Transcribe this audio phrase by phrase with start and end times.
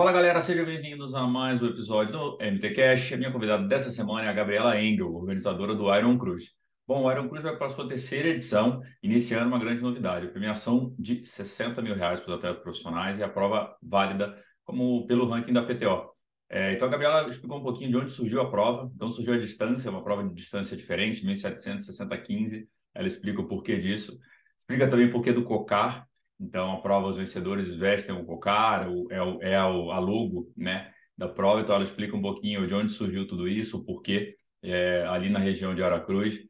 [0.00, 3.12] Fala galera, sejam bem-vindos a mais um episódio do MT Cash.
[3.12, 6.54] A minha convidada dessa semana é a Gabriela Engel, organizadora do Iron Cruz.
[6.88, 10.30] Bom, o Iron Cruz vai para a sua terceira edição, iniciando uma grande novidade: a
[10.30, 15.26] premiação de 60 mil reais para os atletas profissionais e a prova válida como pelo
[15.26, 16.08] ranking da PTO.
[16.48, 18.90] É, então a Gabriela explicou um pouquinho de onde surgiu a prova.
[18.94, 22.66] Então surgiu a distância, uma prova de distância diferente, 1.760-15.
[22.94, 24.18] Ela explica o porquê disso.
[24.58, 26.08] Explica também o porquê do COCAR,
[26.40, 30.90] então, a prova, os vencedores vestem o cocar, é, o, é o, a logo né,
[31.16, 31.60] da prova.
[31.60, 35.38] Então, ela explica um pouquinho de onde surgiu tudo isso, o porquê, é, ali na
[35.38, 36.40] região de Aracruz.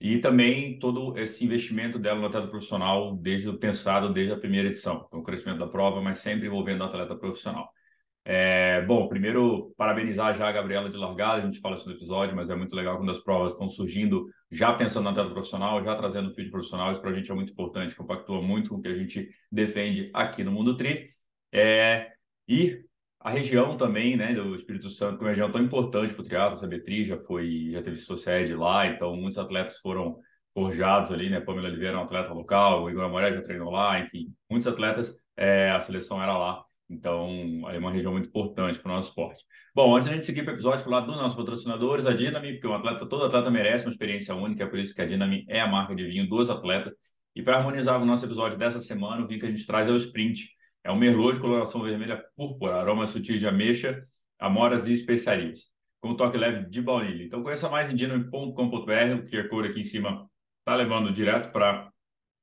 [0.00, 5.04] E também todo esse investimento dela no atleta profissional, desde pensado desde a primeira edição.
[5.08, 7.68] Então, o crescimento da prova, mas sempre envolvendo o atleta profissional.
[8.24, 12.36] É, bom, primeiro, parabenizar já a Gabriela de largada, a gente fala isso no episódio,
[12.36, 15.96] mas é muito legal quando as provas estão surgindo, já pensando na tela profissional, já
[15.96, 18.88] trazendo feed profissional, isso para a gente é muito importante, compactua muito com o que
[18.88, 21.10] a gente defende aqui no Mundo Tri.
[21.52, 22.12] É,
[22.46, 22.84] e
[23.18, 26.24] a região também, né, do Espírito Santo, que é uma região tão importante para o
[26.24, 30.18] triatlo, a Betri já foi, já teve sua sede lá, então muitos atletas foram
[30.54, 34.00] forjados ali, né, Pamela Oliveira é um atleta local, o Igor Amoré já treinou lá,
[34.00, 38.90] enfim, muitos atletas, é, a seleção era lá, então, é uma região muito importante para
[38.90, 39.44] o nosso esporte.
[39.72, 42.66] Bom, antes da gente seguir para o episódio, falar dos nossos patrocinadores, a Dinami, porque
[42.66, 45.60] um atleta, todo atleta merece uma experiência única, é por isso que a Dinami é
[45.60, 46.92] a marca de vinho dos atletas.
[47.36, 49.92] E para harmonizar o nosso episódio dessa semana, o vinho que a gente traz é
[49.92, 50.50] o Sprint.
[50.82, 54.02] É um merlot de coloração vermelha púrpura, aromas sutis de ameixa,
[54.36, 57.22] amoras e especiarias, com toque leve de baunilha.
[57.22, 61.88] Então, conheça mais em dinami.com.br, o QR Code aqui em cima está levando direto para...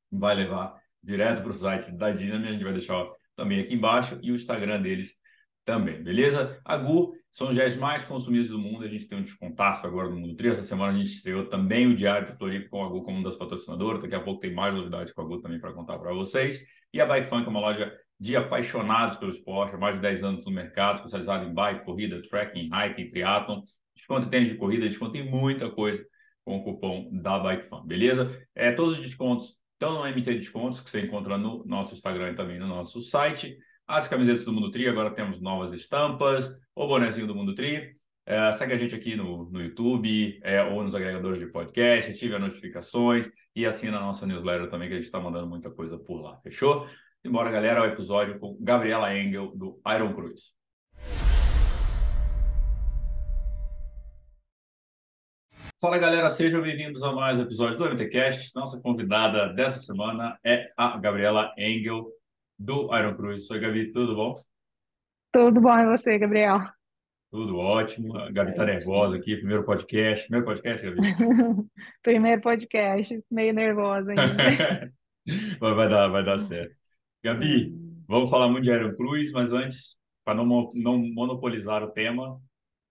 [0.09, 3.06] vai levar direto para o site da Dinami, a gente vai deixar
[3.38, 5.16] também aqui embaixo e o Instagram deles
[5.63, 6.59] também, beleza?
[6.66, 10.09] A Gu são os gés mais consumidos do mundo, a gente tem um descontaço agora
[10.09, 10.49] no Mundo Tri.
[10.49, 13.23] Essa semana a gente estreou também o Diário de Floripa com a Gu como uma
[13.23, 16.11] das patrocinadoras, daqui a pouco tem mais novidades com a Gu também para contar para
[16.13, 16.66] vocês.
[16.91, 20.45] E a Bike Funk é uma loja de apaixonados pelo esporte, mais de 10 anos
[20.45, 23.61] no mercado, especializada em bike, corrida, trekking, hiking, triathlon,
[23.95, 26.03] desconto em tênis de corrida, desconto em muita coisa
[26.44, 28.35] com o cupom da Bike Fun, beleza?
[28.55, 32.35] É, todos os descontos então, no MT Descontos, que você encontra no nosso Instagram e
[32.35, 33.55] também no nosso site.
[33.88, 37.95] As camisetas do Mundo Tri, agora temos novas estampas, o bonezinho do Mundo Tri.
[38.25, 42.35] É, segue a gente aqui no, no YouTube é, ou nos agregadores de podcast, ative
[42.35, 45.97] as notificações e assina a nossa newsletter também, que a gente está mandando muita coisa
[45.97, 46.88] por lá, fechou?
[47.23, 50.56] Embora, galera, ao episódio com Gabriela Engel, do Iron Cruz.
[55.79, 58.51] Fala galera, sejam bem-vindos a mais um episódio do MTCast.
[58.55, 62.07] Nossa convidada dessa semana é a Gabriela Engel,
[62.57, 63.47] do Iron Cruz.
[63.51, 64.33] Oi, Gabi, tudo bom?
[65.31, 66.61] Tudo bom e você, Gabriel?
[67.29, 68.17] Tudo ótimo.
[68.17, 70.23] A Gabi tá nervosa aqui, primeiro podcast.
[70.23, 70.97] Primeiro podcast, Gabi?
[72.01, 74.91] Primeiro podcast, meio nervosa ainda.
[75.61, 76.75] Mas vai dar, vai dar certo.
[77.23, 77.71] Gabi,
[78.07, 79.95] vamos falar muito de Iron Cruz, mas antes,
[80.25, 82.41] para não, não monopolizar o tema,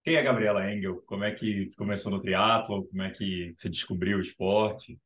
[0.07, 1.03] quem é a Gabriela Engel?
[1.05, 2.87] Como é que começou no triatlo?
[2.87, 4.97] Como é que você descobriu o esporte?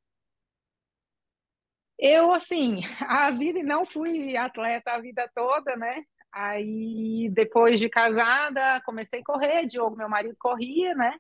[1.99, 6.03] Eu, assim, a vida não fui atleta a vida toda, né?
[6.31, 9.66] Aí, depois de casada, comecei a correr.
[9.66, 11.15] Diogo, meu marido, corria, né?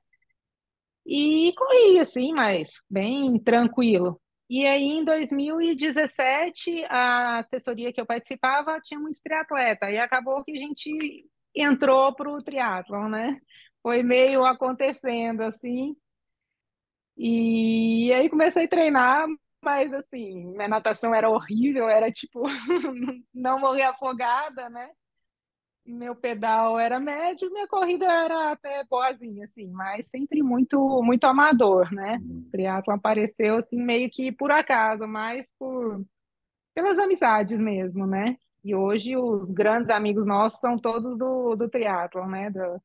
[1.06, 4.20] E corria, assim, mas bem tranquilo.
[4.48, 9.90] E aí, em 2017, a assessoria que eu participava tinha muito triatleta.
[9.90, 13.40] E acabou que a gente entrou para o triatlon, né?
[13.82, 15.96] Foi meio acontecendo assim.
[17.16, 19.26] E aí comecei a treinar,
[19.62, 22.42] mas assim, minha natação era horrível, era tipo
[23.34, 24.90] não morrer afogada, né?
[25.84, 31.92] Meu pedal era médio, minha corrida era até boazinha, assim, mas sempre muito muito amador,
[31.92, 32.18] né?
[32.22, 32.44] Uhum.
[32.46, 36.04] O triatlo apareceu assim meio que por acaso, mas por
[36.74, 38.36] pelas amizades mesmo, né?
[38.64, 42.50] E hoje os grandes amigos nossos são todos do, do triatlo, né?
[42.50, 42.80] Do,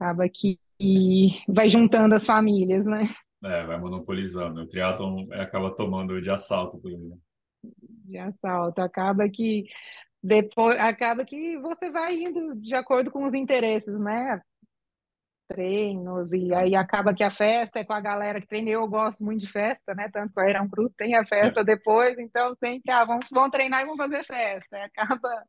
[0.00, 0.58] Acaba que
[1.48, 3.08] vai juntando as famílias, né?
[3.42, 4.62] É, vai monopolizando.
[4.62, 7.14] O triatlon acaba tomando de assalto por ele.
[8.04, 8.80] De assalto.
[8.80, 9.66] Acaba que
[10.22, 14.40] depois acaba que você vai indo de acordo com os interesses, né?
[15.48, 18.70] Treinos, e aí acaba que a festa é com a galera que treina.
[18.70, 20.10] Eu gosto muito de festa, né?
[20.12, 23.50] Tanto que a Iron Cruz tem a festa É, depois, então sempre, ah, vamos, vamos
[23.50, 24.84] treinar e vamos fazer festa.
[24.84, 25.42] Acaba,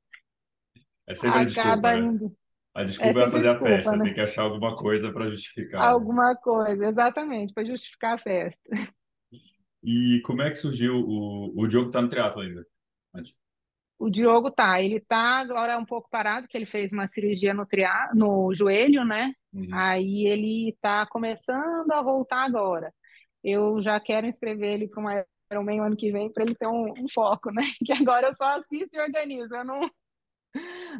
[1.05, 2.31] é sempre a desculpa, acaba né?
[2.79, 4.13] A É desculpa é sempre fazer a desculpa, festa, tem né?
[4.13, 5.87] que achar alguma coisa para justificar, né?
[5.87, 8.59] Alguma coisa, exatamente, para justificar a festa.
[9.83, 12.65] E como é que surgiu o, o Diogo tá no triatlo ainda?
[13.97, 17.65] O Diogo tá, ele tá agora um pouco parado, que ele fez uma cirurgia no,
[17.65, 18.11] tria...
[18.13, 19.33] no joelho, né?
[19.51, 19.67] Uhum.
[19.73, 22.93] Aí ele tá começando a voltar agora.
[23.43, 26.93] Eu já quero inscrever ele para um Ironman ano que vem para ele ter um,
[26.93, 27.63] um foco, né?
[27.85, 29.81] Que agora eu só assisto e organizo, eu não,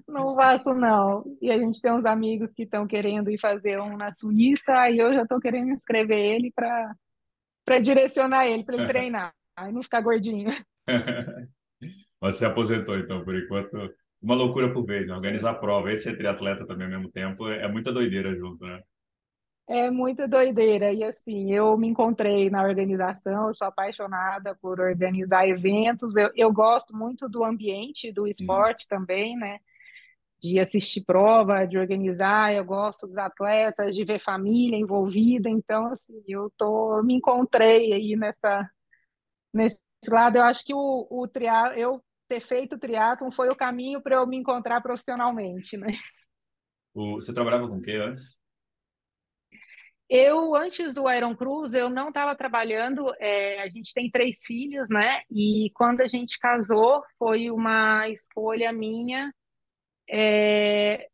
[0.07, 1.23] Não faço, não.
[1.41, 4.97] E a gente tem uns amigos que estão querendo ir fazer um na Suíça, aí
[4.97, 10.01] eu já estou querendo inscrever ele para direcionar ele, para ele treinar, aí não ficar
[10.01, 10.51] gordinho.
[12.21, 13.93] Você aposentou, então, por enquanto.
[14.21, 15.13] Uma loucura por vez, né?
[15.13, 18.81] Organizar a prova e ser triatleta também ao mesmo tempo é muita doideira junto, né?
[19.69, 20.93] É muita doideira.
[20.93, 26.15] E assim, eu me encontrei na organização, eu sou apaixonada por organizar eventos.
[26.15, 28.39] Eu, eu gosto muito do ambiente do Uhum.
[28.39, 29.59] esporte também, né?
[30.41, 32.53] De assistir prova, de organizar.
[32.53, 35.49] Eu gosto dos atletas, de ver família envolvida.
[35.49, 38.69] Então, assim, eu tô, me encontrei aí nessa,
[39.53, 39.79] nesse
[40.09, 40.37] lado.
[40.37, 44.17] Eu acho que o, o tria, eu ter feito o triatlon foi o caminho para
[44.17, 45.93] eu me encontrar profissionalmente, né?
[46.93, 48.39] O, você trabalhava com o quê antes?
[50.09, 53.13] Eu, antes do Iron Cruz, eu não estava trabalhando.
[53.19, 55.21] é, a gente tem três filhos, né?
[55.31, 59.31] E quando a gente casou, foi uma escolha minha
[60.09, 61.07] é,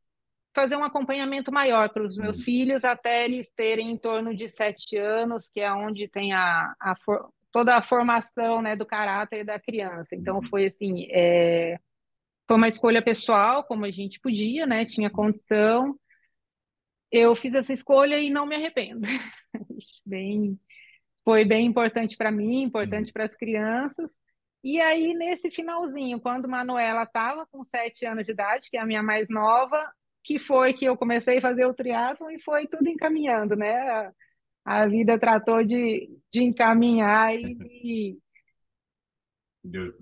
[0.56, 2.44] fazer um acompanhamento maior para os meus Uhum.
[2.44, 6.96] filhos até eles terem em torno de sete anos, que é onde tem a, a
[7.06, 10.16] for- toda a formação, né, do caráter da criança.
[10.16, 10.50] Então, Uhum.
[10.50, 11.78] foi assim, é,
[12.48, 14.86] foi uma escolha pessoal, como a gente podia, né?
[14.86, 15.96] Tinha condição.
[17.12, 19.02] Eu fiz essa escolha e não me arrependo.
[20.06, 20.60] Bem
[21.26, 22.64] foi bem importante para mim, Uhum.
[22.66, 24.10] importante para as crianças.
[24.64, 28.86] E aí, nesse finalzinho, quando Manuela estava com sete anos de idade, que é a
[28.86, 29.92] minha mais nova,
[30.24, 33.74] que foi que eu comecei a fazer o triatlon e foi tudo encaminhando, né?
[33.76, 34.12] A,
[34.66, 38.20] a vida tratou de, de encaminhar e me,
[39.64, 39.94] Deu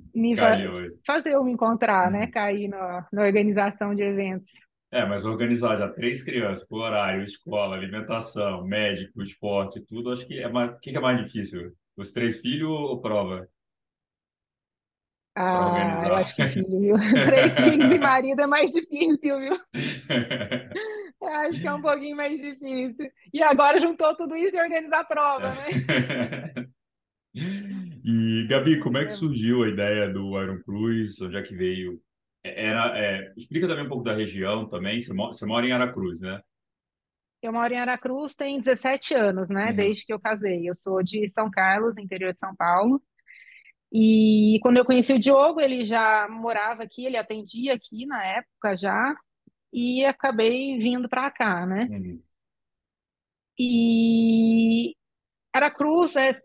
[1.06, 2.25] fazer eu me encontrar, né?
[2.25, 2.31] Uhum.
[2.31, 4.51] Cair na, na organização de eventos.
[4.94, 10.40] É, mas organizar já três crianças por horário, escola, alimentação, médico, esporte, tudo, acho que
[10.40, 11.75] é mais, o que que é mais difícil?
[11.98, 13.48] Os três filhos ou prova
[15.36, 16.16] Ah, eu organizar?
[16.16, 16.95] acho que filho, viu?
[17.24, 19.57] Três filhos e marido é mais difícil, viu?
[21.22, 23.12] Eu acho que é um pouquinho mais difícil.
[23.34, 25.81] E agora juntou tudo isso e organizar a prova, né?
[28.04, 31.19] E, Gabi, como é que É, surgiu a ideia do Iron Cruz?
[31.22, 32.01] Onde é que veio?
[32.44, 35.01] É- Era, é, explica também um pouco da região também.
[35.01, 36.42] Você mo- você mora em Aracruz, né?
[37.42, 39.74] Eu moro em Aracruz tem 17 anos, né?
[39.74, 40.69] Uhum, Desde que eu casei.
[40.69, 43.01] Eu sou de São Carlos, interior de São Paulo.
[43.94, 48.78] E quando eu conheci o Diogo, ele já morava aqui, ele atendia aqui na época
[48.78, 49.16] já,
[49.74, 51.90] e acabei vindo para cá, né?
[51.90, 52.24] uhum.
[53.60, 54.95] E
[55.54, 56.42] Aracruz é.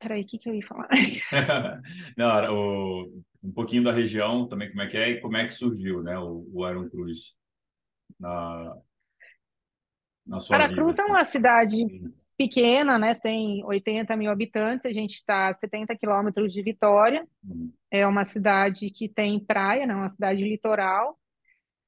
[0.00, 0.88] Peraí, o que que eu ia falar?
[2.16, 5.54] Não, o, um pouquinho da região também, como é que é e como é que
[5.54, 7.34] surgiu, né, o, o Iron Cruz
[8.18, 8.76] na,
[10.26, 11.10] na sua vida, Aracruz é assim.
[11.10, 13.14] uma cidade pequena, né?
[13.14, 17.26] Tem 80 mil habitantes, a gente está a 70 quilômetros de Vitória.
[17.44, 19.94] uhum, É uma cidade que tem praia, né?
[19.94, 21.18] Uma cidade litoral.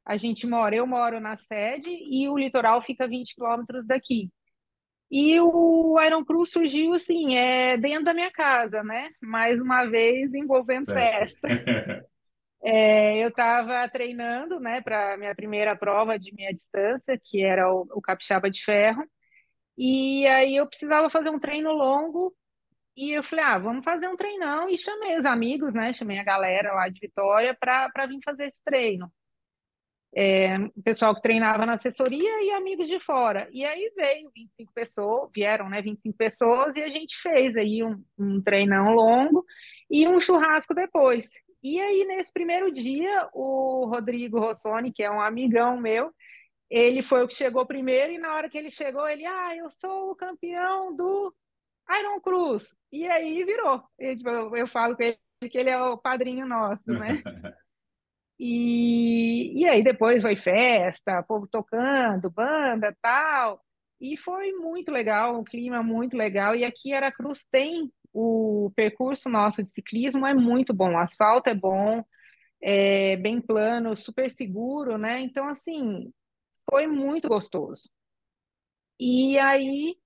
[0.05, 4.31] A gente mora, eu moro na sede e o litoral fica 20 quilômetros daqui.
[5.17, 9.11] E o Iron Cruz surgiu assim, é dentro da minha casa, né?
[9.23, 11.49] Mais uma vez envolvendo festa.
[11.49, 12.05] festa.
[12.67, 17.87] É, eu estava treinando, né, para minha primeira prova de meia distância, que era o,
[17.93, 19.05] o Capixaba de Ferro.
[19.77, 22.35] E aí eu precisava fazer um treino longo
[22.97, 25.93] e eu falei, ah, vamos fazer um treinão e chamei os amigos, né?
[25.93, 29.13] Chamei a galera lá de Vitória para vir fazer esse treino.
[30.77, 33.49] O pessoal que treinava na assessoria e amigos de fora.
[33.51, 38.03] E aí veio 25 pessoas, vieram, né, 25 pessoas e a gente fez aí um,
[38.19, 39.45] um treinão longo
[39.91, 41.29] e um churrasco depois.
[41.63, 46.13] E aí, nesse primeiro dia, o Rodrigo Rossoni, que é um amigão meu,
[46.71, 49.71] ele foi o que chegou primeiro e na hora que ele chegou, ele, ah, eu
[49.81, 51.35] sou o campeão do
[51.99, 52.65] Iron Cruz.
[52.93, 53.83] E aí virou.
[53.99, 55.19] Tipo, eu, eu falo com ele
[55.51, 57.23] que ele é o padrinho nosso, né?
[58.39, 63.63] E, e aí depois foi festa, povo tocando, banda, tal.
[64.01, 66.55] E foi muito legal, um clima muito legal.
[66.55, 71.55] E aqui Aracruz tem o percurso nosso de ciclismo é muito bom, o asfalto é
[71.55, 72.05] bom,
[72.63, 75.21] é bem plano, super seguro, né?
[75.21, 76.13] Então, assim,
[76.71, 77.89] foi muito gostoso.
[78.99, 79.97] E aí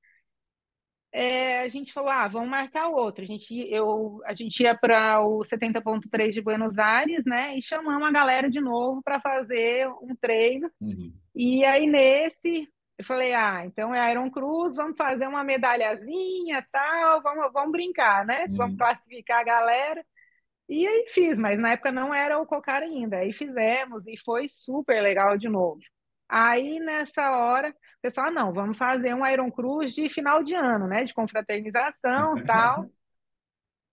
[1.18, 3.25] é, a gente falou, ah, vamos marcar outro.
[3.25, 7.58] A gente, eu, a gente ia para o 70.3 de Buenos Aires, né?
[7.58, 10.70] E chamamos a galera de novo para fazer um treino.
[10.80, 16.64] Uhum, E aí nesse, eu falei, ah, então é Iron Cruz, vamos fazer uma medalhazinha,
[16.70, 18.46] tal, vamos, vamos brincar, né?
[18.50, 18.78] Vamos uhum.
[18.78, 20.06] classificar a galera.
[20.68, 23.16] E aí fiz, mas na época não era o cocar ainda.
[23.16, 25.80] Aí fizemos e foi super legal de novo.
[26.28, 30.54] Aí nessa hora, o pessoal, ah, não, vamos fazer um Iron Cruz de final de
[30.54, 31.04] ano, né?
[31.04, 32.90] De confraternização, tal.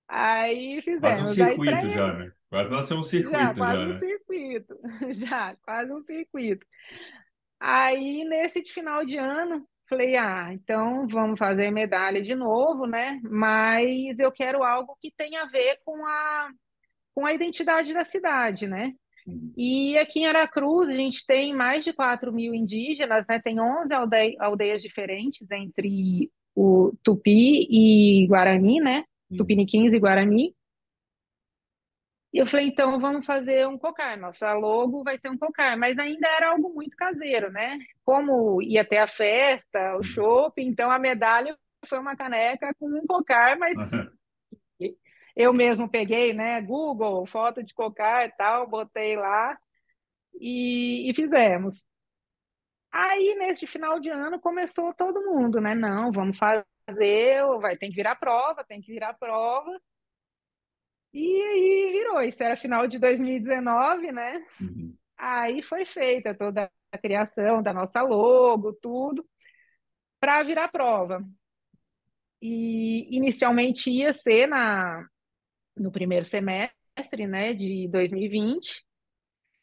[0.07, 1.39] Aí Quase um fizemos.
[1.39, 2.31] Aí para circuito já, né?
[2.49, 3.99] Quase nasceu um Já, circuito quase já, um né?
[3.99, 4.79] circuito.
[5.13, 6.65] Já, quase um circuito.
[7.59, 13.19] Aí, nesse de final de ano, falei, ah, então vamos fazer medalha de novo, né?
[13.23, 16.49] Mas eu quero algo que tenha a ver com a,
[17.13, 18.93] com a identidade da cidade, né?
[19.25, 19.53] Uhum.
[19.57, 23.39] E aqui em Aracruz, a gente tem mais de 4 mil indígenas, né?
[23.39, 29.03] Tem 11 alde- aldeias diferentes entre o Tupi e Guarani, né?
[29.29, 29.37] Uhum.
[29.37, 30.55] Tupiniquins e Guarani.
[32.33, 34.17] E eu falei, então vamos fazer um cocar.
[34.17, 37.79] Nossa logo vai ser um cocar, mas ainda era algo muito caseiro, né?
[38.03, 40.03] Como ia ter a festa, o Uhum.
[40.03, 43.75] shopping, então a medalha foi uma caneca com um cocar, mas
[45.35, 46.61] eu mesmo peguei, né?
[46.61, 49.57] Google, foto de cocar e tal, botei lá
[50.39, 51.83] e, e fizemos.
[52.91, 55.75] Aí, nesse final de ano, começou todo mundo, né?
[55.75, 59.69] Não, vamos fazer, vai, tem que virar prova, tem que virar prova.
[61.13, 64.43] E aí virou, isso era final de 2019, né?
[64.61, 64.95] Uhum.
[65.17, 69.25] Aí foi feita toda a criação da nossa logo, tudo,
[70.19, 71.23] para virar prova.
[72.41, 75.05] E inicialmente ia ser na,
[75.77, 78.83] no primeiro semestre, né, de 2020,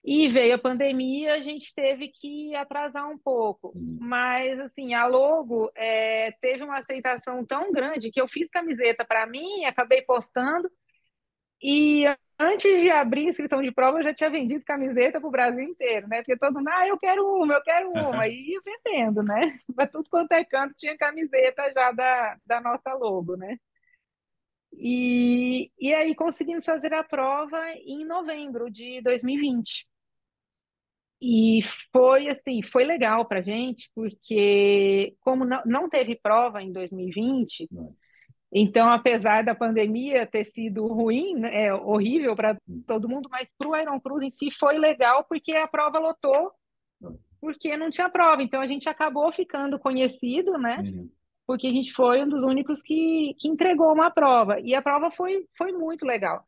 [0.05, 3.73] e veio a pandemia, a gente teve que atrasar um pouco.
[3.75, 3.99] Uhum.
[4.01, 9.27] Mas, assim, a logo é, teve uma aceitação tão grande que eu fiz camiseta para
[9.27, 10.69] mim, acabei postando,
[11.61, 12.05] E
[12.39, 15.65] antes de abrir a inscrição de prova, eu já tinha vendido camiseta para o Brasil
[15.65, 16.19] inteiro, né?
[16.19, 18.27] Porque todo mundo, ah, eu quero uma, eu quero uma.
[18.29, 19.41] E ia vendendo, né?
[19.75, 23.57] Para tudo quanto é canto tinha camiseta já da, da nossa logo, né?
[24.75, 29.87] E, e aí conseguimos fazer a prova em novembro de 2020.
[31.21, 31.61] E
[31.93, 37.95] foi assim, foi legal para gente, porque como não, não teve prova em 2020, Não.
[38.55, 42.83] Então, apesar da pandemia ter sido ruim, né, é horrível para Uhum.
[42.87, 46.53] todo mundo, mas para o Iron Cruz em si foi legal porque a prova lotou,
[47.41, 48.43] porque não tinha prova.
[48.43, 50.79] Então, a gente acabou ficando conhecido, né?
[50.81, 51.11] Uhum.
[51.47, 54.61] Porque a gente foi um dos únicos que, que entregou uma prova.
[54.61, 56.45] E a prova foi, foi muito legal.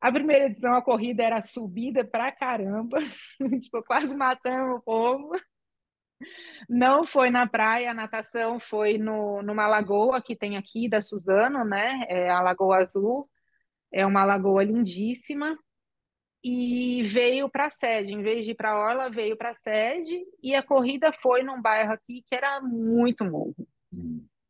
[0.00, 2.98] A primeira edição, a corrida era subida pra caramba,
[3.62, 5.32] tipo, quase matando o povo.
[6.68, 11.64] Não foi na praia, a natação foi no, numa lagoa que tem aqui da Suzano,
[11.64, 12.04] né?
[12.08, 13.22] É a Lagoa Azul.
[13.92, 15.58] É uma lagoa lindíssima.
[16.44, 19.54] E veio para a sede, em vez de ir para a Orla, veio para a
[19.54, 20.24] sede.
[20.42, 23.54] E a corrida foi num bairro aqui que era muito morro.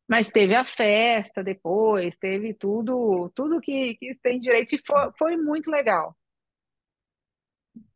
[0.08, 5.36] Mas teve a festa depois, teve tudo, tudo que, que tem direito, e foi, foi
[5.36, 6.14] muito legal.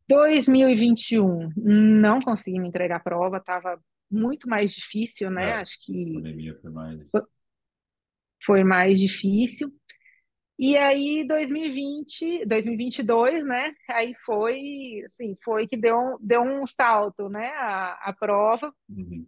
[0.07, 5.53] 2021, não consegui me entregar a prova, estava muito mais difícil, É, né?
[5.53, 7.09] a Acho que pandemia foi mais.
[8.45, 9.71] foi mais difícil.
[10.59, 13.73] E aí, 2020, 2022, né?
[13.89, 17.49] Aí foi, assim, foi que deu, deu um salto, né?
[17.57, 19.27] A, a prova, Uhum.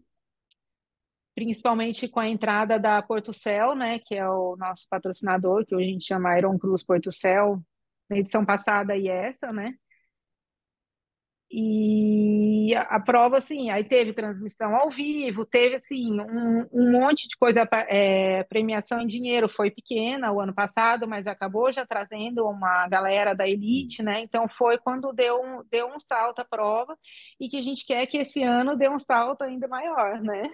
[1.39, 3.99] Principalmente com a entrada da Portucel, né?
[3.99, 7.63] Que é o nosso patrocinador, que hoje a gente chama Iron Cruz Portucel,
[8.09, 9.73] na edição passada e essa, né?
[11.51, 17.27] E a, a prova, assim, aí teve transmissão ao vivo, teve, assim, um, um monte
[17.27, 22.45] de coisa, é, premiação em dinheiro foi pequena o ano passado, mas acabou já trazendo
[22.45, 24.19] uma galera da elite, né?
[24.21, 26.97] Então foi quando deu um, deu um salto a prova
[27.39, 30.49] e que a gente quer que esse ano dê um salto ainda maior, né?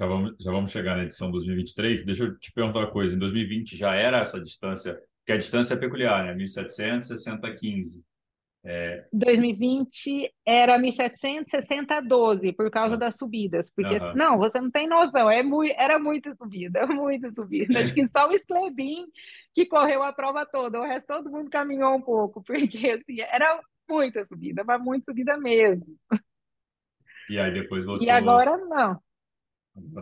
[0.00, 2.06] Já vamos, já vamos chegar na edição 2023.
[2.06, 3.14] Deixa eu te perguntar uma coisa.
[3.14, 6.34] Em 2020 já era essa distância, porque a distância é peculiar, né?
[6.34, 8.02] 1.700, 60, 15.
[9.12, 15.30] 2020 era 1.760 12 por causa Ah, das subidas, porque não, você não tem noção,
[15.30, 17.78] é mui, era muita subida, muita subida.
[17.78, 19.06] Acho que só o Sclebin
[19.54, 23.60] que correu a prova toda, o resto todo mundo caminhou um pouco, porque assim, era
[23.88, 25.86] muita subida, mas muita subida mesmo.
[27.28, 29.00] E aí depois E voltou agora não.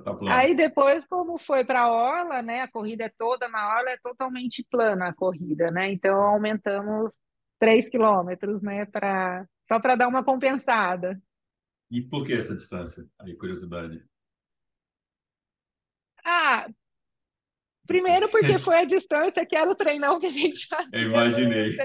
[0.05, 0.19] Tá.
[0.29, 2.63] Aí depois, como foi para a Orla, né?
[2.63, 5.91] A corrida é toda na Orla, é totalmente plana a corrida, né?
[5.93, 7.15] Então aumentamos
[7.59, 8.87] 3 quilômetros, né?
[8.87, 11.21] Pra, só para dar uma compensada.
[11.91, 13.05] E por que essa distância?
[13.21, 14.05] Aí, curiosidade.
[16.25, 16.69] Ah,
[17.87, 21.55] primeiro porque foi a distância que era o treinão que a gente Eu fazia no
[21.55, 21.79] imaginei.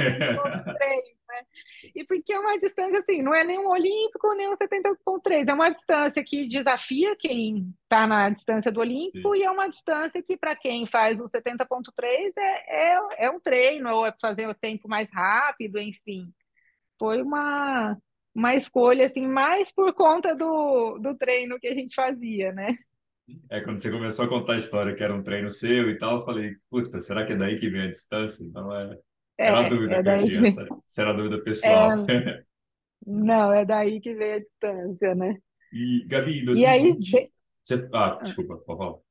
[1.34, 1.44] 70.3,
[1.84, 1.92] né?
[1.96, 5.54] E porque é uma distância assim, não é nem um olímpico, nem um 70.3, é
[5.54, 9.42] uma distância que desafia quem está na distância do olímpico Sim.
[9.42, 13.90] e é uma distância que para quem faz o 70.3 é, é, é um treino,
[13.90, 16.32] ou é fazer o tempo mais rápido, enfim.
[17.00, 17.98] Foi uma,
[18.34, 22.78] uma escolha assim, mais por conta do, do treino que a gente fazia, né?
[23.50, 26.18] É quando você começou a contar a história que era um treino seu e tal,
[26.18, 28.44] eu falei, puta, será que é daí que vem a distância?
[28.44, 29.00] Então é.
[29.38, 32.06] Era a É, dúvida é que eu tinha, que, essa, essa era a dúvida pessoal.
[32.08, 32.44] é,
[33.06, 35.38] não, é daí que veio a distância, né?
[35.72, 37.32] E, Gabi, em E aí, 2020,
[37.63, 37.90] você...
[37.94, 39.04] Ah, desculpa, por favor.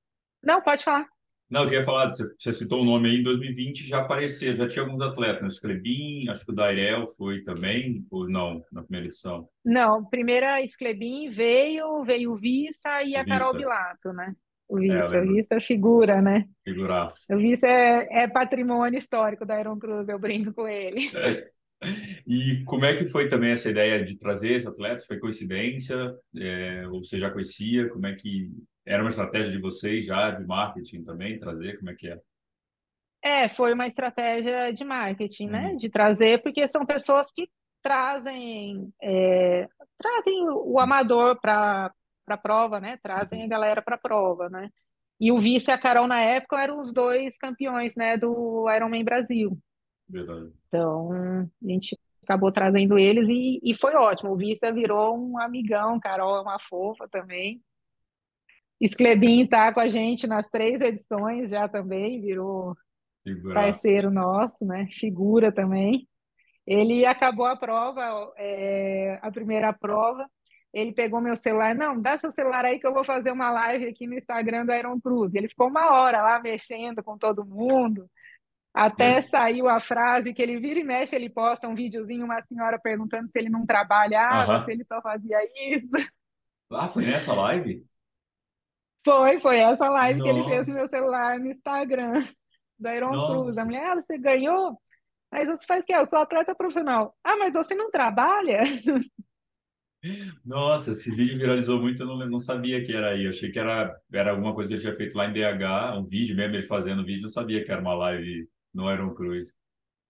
[0.42, 1.06] não, pode falar.
[1.50, 4.84] Não, eu queria falar, você, citou o nome aí, em 2020 já apareceu, já tinha
[4.84, 5.50] alguns atletas, né?
[5.50, 11.30] Sclebin, acho que o Dairel foi também, ou não, na primeira edição, Não, primeira Sclebin
[11.30, 13.54] veio, veio o Vissa e a Carol.
[13.54, 14.34] Bilato, né?
[14.72, 16.48] O É, eu Vissa, o é figura, né?
[16.64, 17.28] figuraça.
[17.30, 21.10] O Vissa é, é patrimônio histórico da Iron Cruz, eu brinco com ele.
[22.26, 25.06] E como é que foi também essa ideia de trazer esses atletas?
[25.06, 26.14] Foi coincidência?
[26.36, 27.88] É, ou você já conhecia?
[27.90, 28.50] Como é que
[28.84, 31.78] era uma estratégia de vocês já de marketing também trazer?
[31.78, 32.20] Como é que é?
[33.24, 35.74] É, foi uma estratégia de marketing, né?
[35.74, 37.48] Uhum, De trazer, porque são pessoas que
[37.82, 41.92] trazem, é, trazem o amador para
[42.24, 42.98] para a prova, né?
[43.02, 44.70] Trazem uhum, a galera para a prova, né?
[45.20, 49.04] E o Vice e a Carol, na época, eram os dois campeões, né, do Ironman
[49.04, 49.56] Brasil.
[50.08, 50.52] verdade.
[50.66, 54.32] Então, a gente acabou trazendo eles e, e foi ótimo.
[54.32, 57.62] O Vista virou um amigão, Carol é uma fofa também.
[58.80, 62.76] Sclebin tá com a gente nas três edições já também, virou
[63.22, 63.66] Figuraça.
[63.66, 64.88] parceiro nosso, né?
[64.98, 66.08] Figura também.
[66.66, 70.28] Ele acabou a prova, é, a primeira prova.
[70.72, 73.86] Ele pegou meu celular, não, dá seu celular aí que eu vou fazer uma live
[73.86, 75.34] aqui no Instagram do Iron Cruz.
[75.34, 78.08] Ele ficou uma hora lá mexendo com todo mundo.
[78.74, 82.78] Até saiu a frase que ele vira e mexe, ele posta um videozinho, uma senhora
[82.78, 85.38] perguntando se ele não trabalhava, se ele só fazia
[85.68, 85.90] isso.
[86.70, 87.84] Ah, foi nessa live?
[89.04, 92.24] Foi, foi essa live que ele fez no Nossa, meu celular no Instagram,
[92.78, 93.58] da Iron Cruz.
[93.58, 93.64] A nossa.
[93.66, 94.80] mulher, ah, você ganhou?
[95.30, 95.94] Mas você faz o quê?
[95.94, 97.14] Eu sou atleta profissional.
[97.22, 98.62] Ah, mas você não trabalha?
[100.44, 103.24] Nossa, esse vídeo viralizou muito, eu não, não sabia que era aí.
[103.24, 106.04] Eu achei que era, era alguma coisa que ele tinha feito lá em BH, um
[106.06, 109.48] vídeo mesmo, ele fazendo vídeo, não sabia que era uma live no Iron Cruz.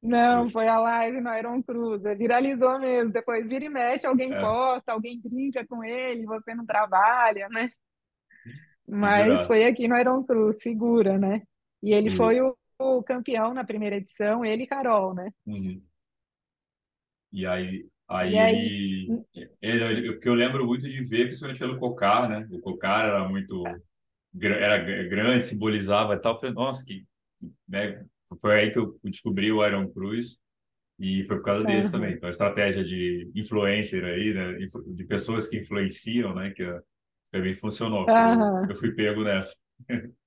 [0.02, 2.02] Não, foi a live no Iron Cruz.
[2.18, 3.12] Viralizou mesmo.
[3.12, 7.70] Depois vira e mexe, alguém É, posta, alguém brinca com ele, você não trabalha, né?
[8.86, 9.66] Mas foi figuraça.
[9.66, 11.42] aqui no Iron Cruz, figura, né?
[11.82, 15.30] E ele O, foi o, o campeão na primeira edição, ele e Carol, né?
[15.46, 15.82] uhum.
[17.32, 21.78] E aí, aí aí, ele, ele, ele- porque eu lembro muito de ver, principalmente pelo
[21.78, 22.46] Cocar, né?
[22.50, 23.82] O Cocar era muito,
[24.34, 26.34] gra- era grande, simbolizava e tal.
[26.34, 27.06] Eu falei, nossa, que,
[27.68, 28.04] né?
[28.40, 30.38] Foi aí que eu descobri o Iron Cruz
[30.98, 32.14] e foi por causa deles também.
[32.14, 34.54] Então, a estratégia de influencer aí, né?
[34.94, 36.50] De pessoas que influenciam, né?
[36.52, 36.80] Que eh,
[37.32, 39.56] também funcionou, porque eu, eu fui pego nessa.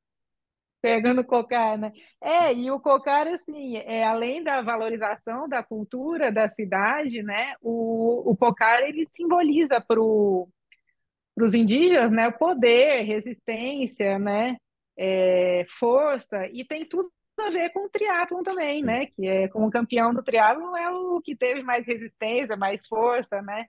[0.86, 1.92] pegando cocar, né?
[2.22, 7.56] É, e o cocar, assim, é, além da valorização da cultura da cidade, né?
[7.60, 12.28] O, o cocar, ele simboliza para os indígenas, né?
[12.28, 14.58] O poder, resistência, né?
[14.96, 18.86] É, força, e tem tudo a ver com o triatlon também, Sim.
[18.86, 19.06] né?
[19.08, 23.66] Que é como campeão do triatlon é o que teve mais resistência, mais força, né?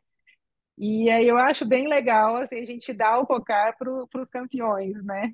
[0.77, 5.03] E aí eu acho bem legal assim, a gente dar o cocar para os campeões,
[5.03, 5.33] né?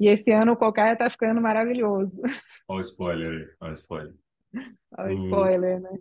[0.00, 2.12] E esse ano o cocar está ficando maravilhoso.
[2.68, 4.14] Olha o spoiler aí, olha o spoiler.
[4.96, 5.98] Olha o spoiler, né?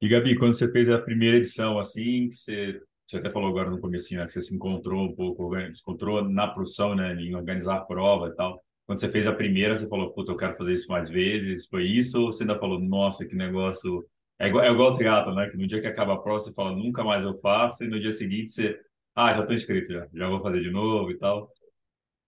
[0.00, 3.70] E Gabi, quando você fez a primeira edição, assim, que você, você até falou agora
[3.70, 7.14] no comecinho, né, que você se encontrou um pouco, organi- se encontrou na produção, né,
[7.14, 8.62] em organizar a prova e tal.
[8.86, 11.66] Quando você fez a primeira, você falou, puta, eu quero fazer isso mais vezes.
[11.68, 12.20] Foi isso?
[12.20, 14.04] Ou você ainda falou, nossa, que negócio...
[14.38, 15.48] É igual, é igual ao triatlo, né?
[15.50, 17.84] Que no dia que acaba a prova, você fala, nunca mais eu faço.
[17.84, 18.80] E no dia seguinte, você,
[19.14, 21.50] ah, já tô inscrito, já, já vou fazer de novo e tal.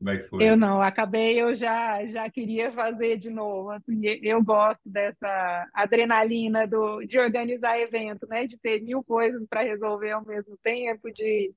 [0.02, 0.56] Como é que Eu foi?
[0.56, 3.70] não, acabei, eu já já queria fazer de novo.
[3.70, 8.46] Assim, eu gosto dessa adrenalina do, de organizar evento, né?
[8.46, 11.54] De ter mil coisas para resolver ao mesmo tempo, de,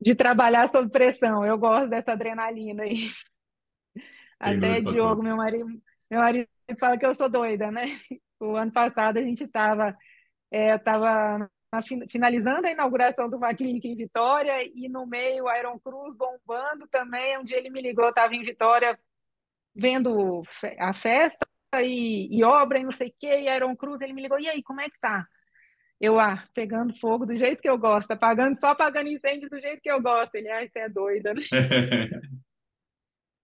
[0.00, 1.44] de trabalhar sob pressão.
[1.46, 3.10] Eu gosto dessa adrenalina aí.
[4.42, 5.66] Tem Até Diogo, meu marido,
[6.10, 6.48] meu marido
[6.78, 7.84] fala que eu sou doida, né?
[8.40, 9.96] O ano passado a gente estava
[10.50, 11.50] É, eu estava
[11.82, 17.38] finalizando a inauguração de uma clínica em Vitória e no meio Iron Cruz bombando também.
[17.38, 18.98] Um dia ele me ligou, eu estava em Vitória
[19.74, 20.42] vendo
[20.78, 21.46] a festa
[21.82, 24.48] e, e obra e não sei o quê, e Iron Cruz, ele me ligou, e
[24.48, 25.26] aí, como é que tá?
[26.00, 29.80] Eu, ah, pegando fogo do jeito que eu gosto, apagando, só apagando incêndio do jeito
[29.80, 30.34] que eu gosto.
[30.34, 31.42] Ele, ah, você é doida, né?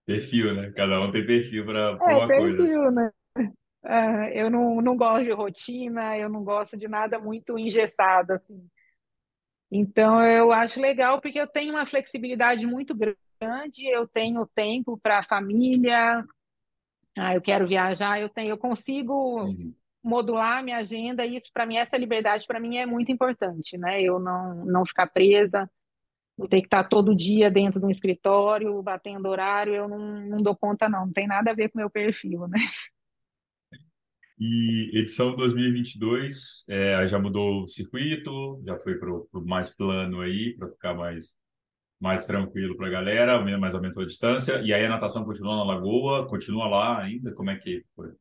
[0.06, 0.72] Perfil, né?
[0.72, 2.56] Cada um tem perfil para É, uma coisa.
[2.56, 3.10] perfil, né?
[3.82, 8.68] Ah, eu não, não gosto de rotina, eu não gosto de nada muito engessado, assim.
[9.70, 15.20] Então, eu acho legal porque eu tenho uma flexibilidade muito grande, eu tenho tempo para
[15.20, 16.24] a família,
[17.18, 19.74] ah, eu quero viajar, eu tenho, eu consigo Uhum.
[20.04, 23.78] modular a minha agenda e isso para mim, essa liberdade para mim é muito importante,
[23.78, 24.02] né?
[24.02, 25.70] Eu não, não ficar presa,
[26.38, 30.38] não ter que estar todo dia dentro de um escritório, batendo horário, eu não, não
[30.38, 32.58] dou conta não, não tem nada a ver com o meu perfil, né?
[34.40, 40.56] E edição 2022, é, já mudou o circuito, já foi para o mais plano aí,
[40.56, 41.36] para ficar mais,
[42.00, 44.62] mais tranquilo para a galera, mais aumentou a distância.
[44.62, 47.34] E aí a natação continua na lagoa, continua lá ainda?
[47.34, 48.12] Como é que foi?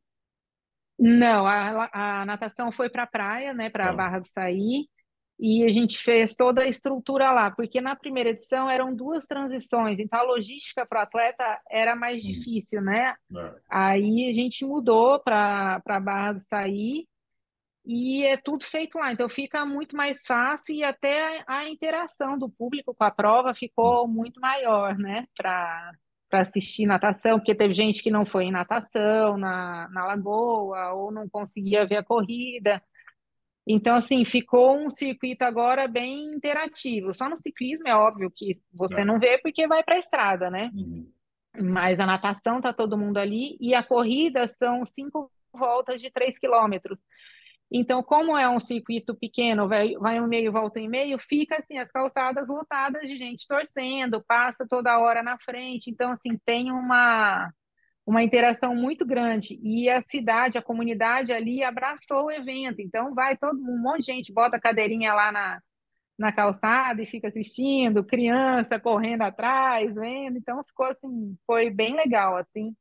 [0.98, 3.94] Não, a, a natação foi para a praia, né, para a Tá.
[3.94, 4.86] Barra do Saí,
[5.42, 9.98] e a gente fez toda a estrutura lá, porque na primeira edição eram duas transições,
[9.98, 12.28] então a logística para o atleta era mais Hum.
[12.32, 13.14] difícil, né?
[13.34, 13.54] É.
[13.70, 17.06] Aí a gente mudou para para Barra do Saí
[17.84, 22.38] e é tudo feito lá, então fica muito mais fácil e até a, a interação
[22.38, 25.26] do público com a prova ficou muito maior, né?
[25.36, 25.92] Para
[26.28, 31.10] para assistir natação, porque teve gente que não foi em natação na, na lagoa ou
[31.10, 32.80] não conseguia ver a corrida.
[33.72, 37.12] Então, assim, ficou um circuito agora bem interativo.
[37.14, 39.04] Só no ciclismo é óbvio que você É.
[39.04, 40.70] não vê porque vai para a estrada, né?
[40.74, 41.08] Uhum.
[41.62, 46.38] Mas a natação tá todo mundo ali e a corrida são cinco voltas de três
[46.38, 46.98] quilômetros.
[47.72, 51.78] Então, como é um circuito pequeno, vai, vai um meio, volta em meio, fica assim,
[51.78, 55.88] as calçadas lotadas de gente torcendo, passa toda hora na frente.
[55.88, 57.52] Então, assim, tem uma,
[58.10, 59.58] uma interação muito grande.
[59.62, 62.80] E a cidade, a comunidade ali abraçou o evento.
[62.80, 65.60] Então, vai todo um monte de gente, bota a cadeirinha lá na,
[66.18, 70.38] na calçada e fica assistindo, criança correndo atrás, vendo.
[70.38, 72.74] Então, ficou assim, foi bem legal, assim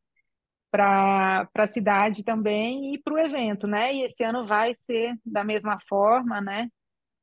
[0.71, 3.91] para a cidade também e para o evento, né?
[3.93, 6.69] E esse ano vai ser da mesma forma, né?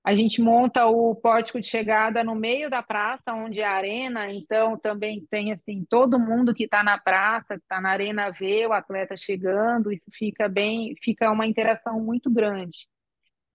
[0.07, 4.33] A gente monta o pórtico de chegada no meio da praça, onde é a arena,
[4.33, 8.65] então também tem assim todo mundo que está na praça, que está na arena vê
[8.69, 12.87] o atleta chegando, isso fica bem, fica uma interação muito grande.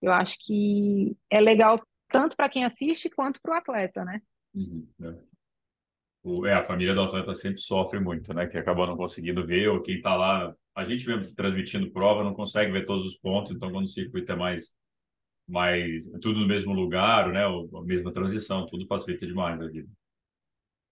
[0.02, 4.20] Eu acho que é legal tanto para quem assiste quanto para o atleta, né?
[4.54, 4.86] Uhum.
[5.00, 6.50] É.
[6.50, 8.46] É, a família do atleta sempre sofre muito, né?
[8.46, 12.34] Que acaba não conseguindo ver, ou quem tá lá, a gente mesmo transmitindo prova, não
[12.34, 14.70] consegue ver todos os pontos, então quando o circuito é mais,
[15.48, 17.44] mais tudo no mesmo lugar, né?
[17.44, 19.88] A mesma transição, tudo facilita demais a vida.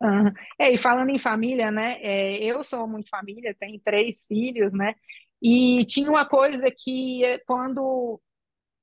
[0.02, 0.32] Aham.
[0.58, 1.98] É, e falando em família, né?
[2.00, 4.94] é, eu sou muito família, tenho três filhos, né?
[5.42, 8.20] E tinha uma coisa que é, quando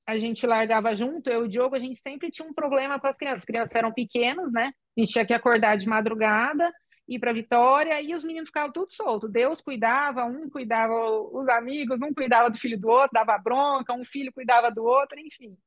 [0.07, 3.07] a gente largava junto, eu e o Diogo, a gente sempre tinha um problema com
[3.07, 3.39] as crianças.
[3.39, 4.71] As crianças eram pequenos, né?
[4.97, 6.71] A gente tinha que acordar de madrugada,
[7.07, 9.31] ir para Vitória, e os meninos ficavam tudo soltos.
[9.31, 14.03] Deus cuidava, um cuidava os amigos, um cuidava do filho do outro, dava bronca, um
[14.03, 15.57] filho cuidava do outro, enfim.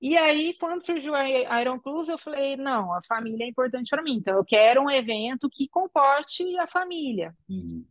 [0.00, 4.02] E aí, quando surgiu a Iron Cruz, eu falei, não, a família é importante para
[4.02, 4.14] mim.
[4.14, 7.32] Então, eu quero um evento que comporte a família.
[7.48, 7.84] Uhum.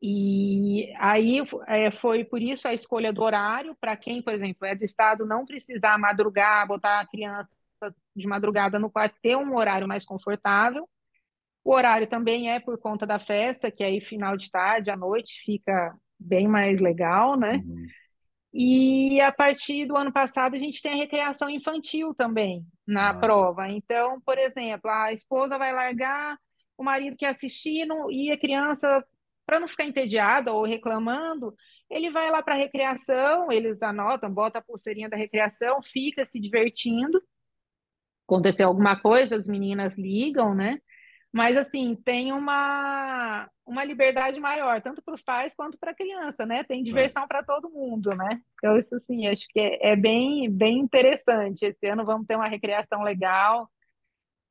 [0.00, 4.76] E aí é, foi por isso a escolha do horário, para quem, por exemplo, é
[4.76, 7.48] do estado, não precisar madrugar, botar a criança
[8.14, 10.88] de madrugada no quarto, ter um horário mais confortável.
[11.66, 15.42] O horário também é por conta da festa, que aí final de tarde, à noite,
[15.44, 17.56] fica bem mais legal, né?
[17.56, 17.86] Uhum.
[18.54, 23.14] E a partir do ano passado a gente tem a recreação infantil também na Ah.
[23.14, 23.68] prova.
[23.68, 26.38] Então, por exemplo, a esposa vai largar,
[26.78, 29.04] o marido quer assistir e a criança,
[29.44, 31.52] para não ficar entediada ou reclamando,
[31.90, 36.38] ele vai lá para a recreação, eles anotam, bota a pulseirinha da recreação, fica se
[36.38, 37.20] divertindo.
[38.24, 40.78] Aconteceu alguma coisa, as meninas ligam, né?
[41.36, 46.46] Mas assim, tem uma, uma liberdade maior, tanto para os pais quanto para a criança,
[46.46, 46.64] né?
[46.64, 48.40] Tem diversão para todo mundo, né?
[48.54, 51.66] Então, isso assim, acho que é, é bem, bem interessante.
[51.66, 53.68] Esse ano vamos ter uma recreação legal.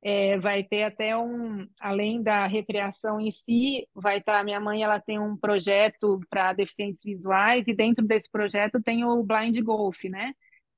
[0.00, 5.00] É, vai ter até um, além da recreação em si, vai estar, minha mãe, ela
[5.00, 10.34] tem um projeto para deficientes visuais e dentro desse projeto tem o Blind Golf, né?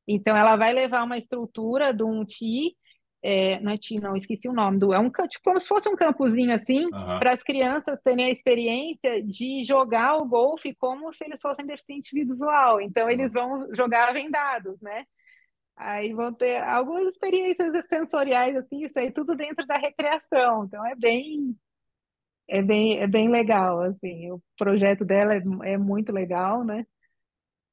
[0.07, 2.75] Então ela vai levar uma estrutura de um TI,
[3.23, 5.97] é, não é não, esqueci o nome, do, é um, tipo, como se fosse um
[5.97, 7.19] campozinho assim, Aham.
[7.19, 12.15] para as crianças terem a experiência de jogar o golfe como se eles fossem deficiente
[12.15, 12.81] visual.
[12.81, 15.05] Então eles vão jogar vendados, né?
[15.77, 20.65] Aí vão ter algumas experiências sensoriais, assim, isso aí tudo dentro da recreação.
[20.65, 21.57] Então é bem,
[22.49, 24.31] é bem, é bem legal, assim.
[24.33, 26.85] O projeto dela é, é muito legal, né?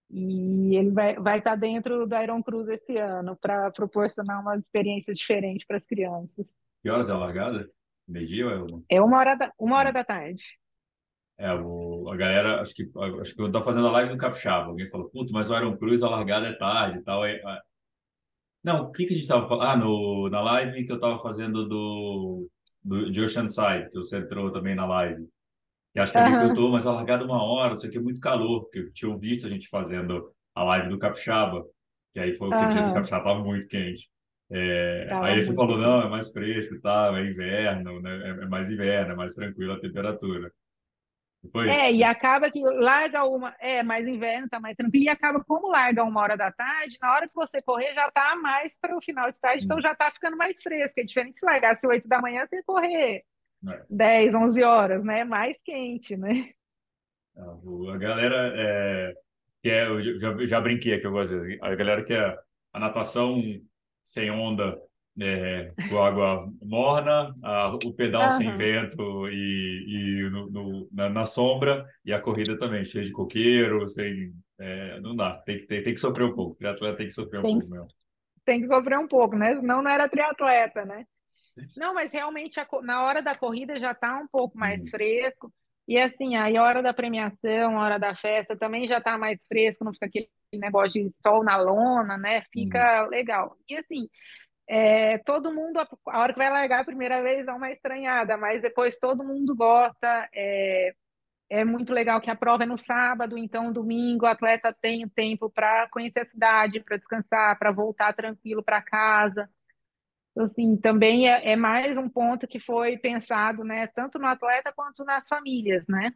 [0.09, 5.13] E ele vai, vai estar dentro do Iron Cruz esse ano para proporcionar uma experiência
[5.13, 6.45] diferente para as crianças.
[6.81, 7.67] Que horas é a largada?
[8.07, 8.45] Meio-dia?
[8.45, 10.43] ou é uma- É uma hora da, uma hora da tarde.
[11.37, 12.89] É, o, a galera, acho que,
[13.21, 14.67] acho que eu tava fazendo a live no Capixaba.
[14.67, 17.23] Alguém falou, puto, mas o Iron Cruz, a largada é tarde e tal.
[17.23, 17.61] Aí, ah,
[18.63, 19.67] não, o que que a gente tava falando?
[19.69, 22.47] Ah, no, na live que eu tava fazendo do,
[22.83, 25.27] do, de Oceanside, que você entrou também na live.
[25.95, 26.37] E acho que alguém Aham.
[26.37, 29.47] perguntou, mas a largada é uma hora, isso aqui é muito calor, porque tinham visto
[29.47, 31.65] a gente fazendo a live do Capixaba,
[32.13, 32.91] que aí foi o que o dia do.
[32.91, 34.09] Capixaba tava muito quente.
[34.51, 38.11] É, aí você muito falou, não, é mais fresco e tal, é inverno, né?
[38.41, 40.51] É, é mais inverno, é mais tranquila a temperatura.
[41.51, 41.81] Foi?
[41.81, 45.67] É, e acaba que larga uma, é, mais inverno, tá mais tranquilo, e acaba como
[45.69, 49.01] larga uma hora da tarde, na hora que você correr já tá mais para o
[49.01, 50.99] final de tarde, então Hum, já tá ficando mais fresco.
[50.99, 53.23] É diferente se largasse 8 da manhã, você correr
[53.71, 53.85] é.
[53.89, 55.23] 10, 11 horas, né?
[55.23, 56.53] Mais quente, né?
[57.35, 59.13] O- A galera é,
[59.61, 62.37] que é, eu já, já brinquei aqui algumas vezes, a galera que é
[62.73, 63.41] a natação
[64.03, 64.77] sem onda,
[65.21, 68.55] é, com água morna, a- o pedal sem Aham.
[68.55, 73.87] vento e, e no, no- na, na sombra, e a corrida também, cheia de coqueiro,
[73.87, 77.07] sem, é, não dá, tem que, tem, tem que sofrer um pouco, o triatleta tem
[77.07, 77.89] que sofrer um Tem, pouco mesmo.
[78.45, 79.55] tem que sofrer um pouco, né?
[79.55, 81.05] Senão não era triatleta, né?
[81.75, 85.51] Não, mas realmente a na hora da corrida já tá um pouco mais Uhum, fresco.
[85.87, 89.39] E assim, aí a hora da premiação, a hora da festa também já tá mais
[89.47, 92.41] fresco, não fica aquele negócio de sol na lona, né?
[92.51, 93.55] Fica legal.
[93.69, 94.09] E assim,
[94.67, 98.37] é, todo mundo, a a hora que vai largar a primeira vez, dá uma estranhada,
[98.37, 100.29] mas depois todo mundo gosta.
[100.33, 100.93] É,
[101.49, 105.09] é muito legal que a prova é no sábado, então domingo o atleta tem o
[105.09, 109.49] tempo para conhecer a cidade, para descansar, para voltar tranquilo para casa.
[110.35, 114.73] Então, assim, também é, é mais um ponto que foi pensado, né, tanto no atleta
[114.75, 116.13] quanto nas famílias, né?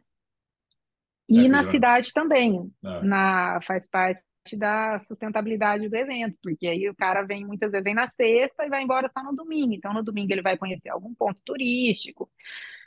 [1.34, 4.22] É, E que na já, cidade também, é, na, faz parte
[4.56, 8.68] da sustentabilidade do evento, porque aí o cara vem muitas vezes vem na sexta e
[8.68, 9.74] vai embora só no domingo.
[9.74, 12.30] Então, no domingo ele vai conhecer algum ponto turístico,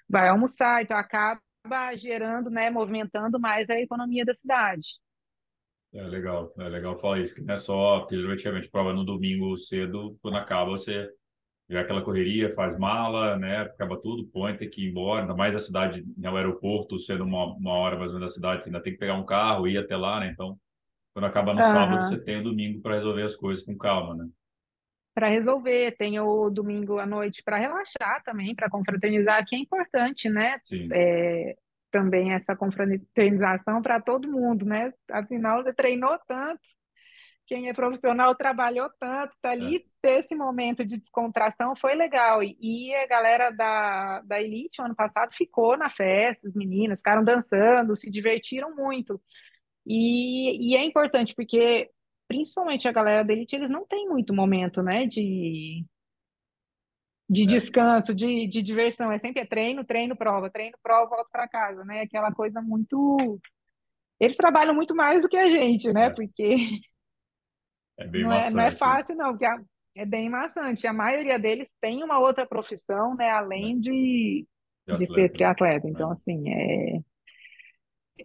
[0.10, 1.42] vai almoçar, então acaba
[1.96, 5.00] gerando, né, movimentando mais a economia da cidade.
[5.94, 8.94] é legal, é legal falar isso, que não é só, porque geralmente a gente prova
[8.94, 11.10] no domingo cedo, quando acaba você
[11.70, 13.62] já aquela correria, faz mala, né?
[13.62, 17.24] Acaba tudo, põe, tem que ir embora, ainda mais a cidade, né, o aeroporto sendo
[17.24, 19.68] uma, uma hora mais ou menos da cidade, você ainda tem que pegar um carro,
[19.68, 20.30] ir até lá, né?
[20.32, 20.58] Então,
[21.14, 24.30] quando acaba no sábado, você tem o domingo para resolver as coisas com calma, né?
[25.14, 30.28] Para resolver, tem o domingo à noite para relaxar também, para confraternizar, que é importante,
[30.30, 30.58] né?
[30.64, 31.56] Sim, É,
[31.92, 34.92] também essa confraternização para todo mundo, né?
[35.12, 36.60] Afinal, você treinou tanto,
[37.46, 42.42] quem é profissional trabalhou tanto, tá é, ali, ter esse momento de descontração foi legal.
[42.42, 47.24] E, e a galera da, da Elite, ano passado, ficou na festa, as meninas ficaram
[47.24, 49.22] dançando, se divertiram muito.
[49.86, 51.90] E, e é importante, porque
[52.28, 55.86] principalmente a galera da Elite, eles não têm muito momento, né, de,
[57.30, 59.12] de é, descanso, de, de diversão.
[59.12, 62.02] É sempre é treino, treino, prova, treino, prova, volta para casa, né?
[62.02, 63.40] Aquela coisa muito.
[64.20, 66.06] Eles trabalham muito mais do que a gente, né?
[66.06, 66.56] é, Porque
[67.98, 69.62] é bem não é, não é maçante, fácil, não, porque a-
[69.96, 70.88] é bem maçante.
[70.88, 73.30] A maioria deles tem uma outra profissão, né?
[73.56, 73.72] né?
[73.72, 74.48] Além de,
[74.88, 75.88] De de ser atleta, triatleta.
[75.90, 75.90] né?
[75.90, 77.00] Então, assim, é,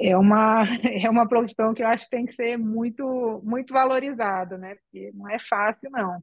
[0.00, 0.64] é uma,
[1.04, 4.76] é uma profissão que eu acho que tem que ser muito, muito valorizada, né?
[4.76, 6.22] Porque não é fácil, não.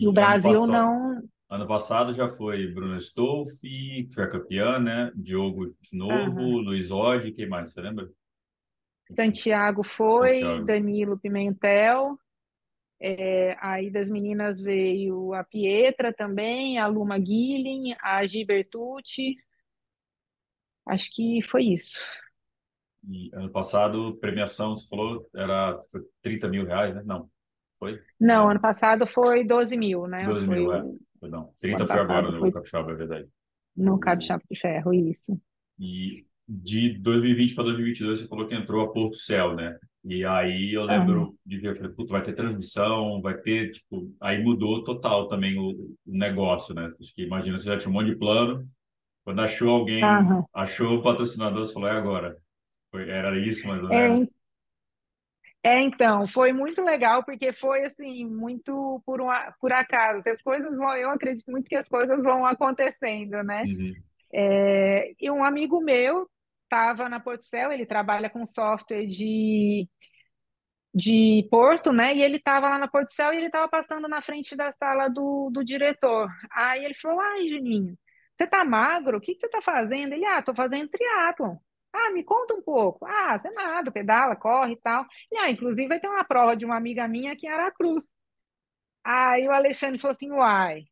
[0.00, 1.22] E o E Brasil passado, não.
[1.50, 5.12] ano passado já foi Bruna Stolfi, que foi a campeã, né?
[5.14, 6.60] Diogo de novo, Aham.
[6.60, 8.10] Luiz Oddi, quem mais, você lembra?
[9.16, 10.64] Santiago foi, Santiago.
[10.64, 12.18] Danilo Pimentel.
[13.02, 19.36] É, aí das meninas veio a Pietra também, a Luma Guilin, a Gi Bertucci.
[20.86, 21.98] Acho que foi isso.
[23.08, 27.02] E ano passado, premiação, você falou, era foi 30 mil reais, né?
[27.04, 27.28] Não,
[27.78, 28.00] foi?
[28.20, 30.28] Não, Não, ano passado foi 12 mil, né?
[30.28, 30.82] 12 Foi mil, é.
[30.82, 31.54] o, Perdão.
[31.70, 33.28] o 30 ano foi agora passado, no foi Capixaba, é verdade.
[33.76, 35.38] no O, Chapa de Ferro, isso.
[35.78, 39.78] e de 2020 para 2022, você falou que entrou a Porto Céu, né?
[40.04, 43.70] E aí eu Aham, lembro de ver, eu falei, puta, vai ter transmissão, vai ter,
[43.72, 46.86] tipo, aí mudou total também o, o negócio, né?
[47.00, 48.68] Acho que imagina, você já tinha um monte de plano,
[49.24, 52.38] quando achou alguém, achou o patrocinador, você falou, é agora.
[52.90, 54.28] Foi, era isso mais ou É, menos.
[55.64, 59.28] É, então, foi muito legal, porque foi assim, muito por, um,
[59.60, 60.22] por acaso.
[60.28, 63.68] As coisas vão, eu acredito muito que as coisas vão acontecendo, né?
[63.70, 66.28] Uhum, É, e um amigo meu
[66.72, 69.86] estava na Portcel, ele trabalha com software de,
[70.94, 72.14] de Porto, né?
[72.14, 75.50] E ele estava lá na Portcel e ele estava passando na frente da sala do,
[75.50, 76.28] do diretor.
[76.52, 77.96] Aí ele falou: Ai, Juninho,
[78.38, 79.18] você tá magro?
[79.18, 80.14] O que que você tá fazendo?
[80.14, 81.56] Ele, ah, tô fazendo triatlon.
[81.92, 83.04] Ah, me conta um pouco.
[83.06, 85.06] Ah, você nada, pedala, corre e tal.
[85.30, 88.02] E, ah, inclusive vai ter uma prova de uma amiga minha aqui em Aracruz.
[89.04, 90.84] Aí o Alexandre falou assim: Uai,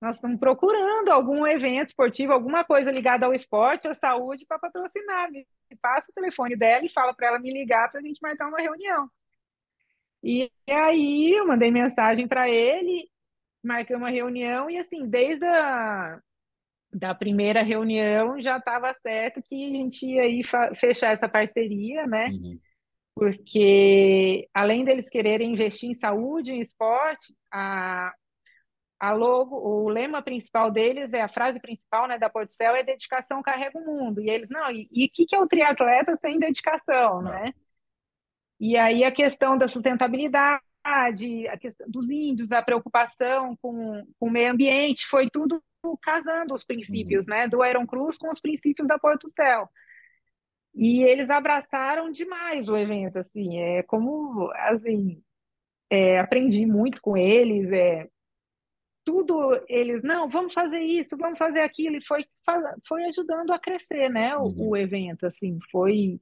[0.00, 5.30] nós estamos procurando algum evento esportivo, alguma coisa ligada ao esporte, à saúde, para patrocinar.
[5.30, 5.46] Me
[5.80, 8.60] passa o telefone dela e fala para ela me ligar para a gente marcar uma
[8.60, 9.10] reunião.
[10.22, 13.08] E aí eu mandei mensagem para ele,
[13.62, 16.20] marquei uma reunião e assim, desde a
[16.92, 20.24] da primeira reunião já estava certo que a gente ia
[20.76, 22.32] fechar essa parceria, né?
[22.32, 22.60] uhum,
[23.14, 28.12] Porque além deles quererem investir em saúde, em esporte, a
[28.98, 33.42] a logo, o lema principal deles é a frase principal, né, da Porticel é dedicação
[33.42, 34.20] carrega o mundo.
[34.20, 37.30] E eles não, e o que, que é o triatleta sem dedicação, Não.
[37.30, 37.52] né?
[38.58, 40.62] E aí a questão da sustentabilidade,
[41.48, 45.62] a questão dos índios, a preocupação com, com o meio ambiente, foi tudo
[46.02, 46.66] casando os Uhum.
[46.66, 49.68] princípios, né, do Iron Cruz com os princípios da Porticel.
[50.74, 55.22] E eles abraçaram demais o evento, assim, é como, assim,
[55.90, 58.08] é, aprendi muito com eles, é,
[59.06, 62.26] tudo eles, não, vamos fazer isso, vamos fazer aquilo, e foi,
[62.88, 64.70] foi ajudando a crescer, né, o, Uhum.
[64.70, 66.20] o evento, assim, foi,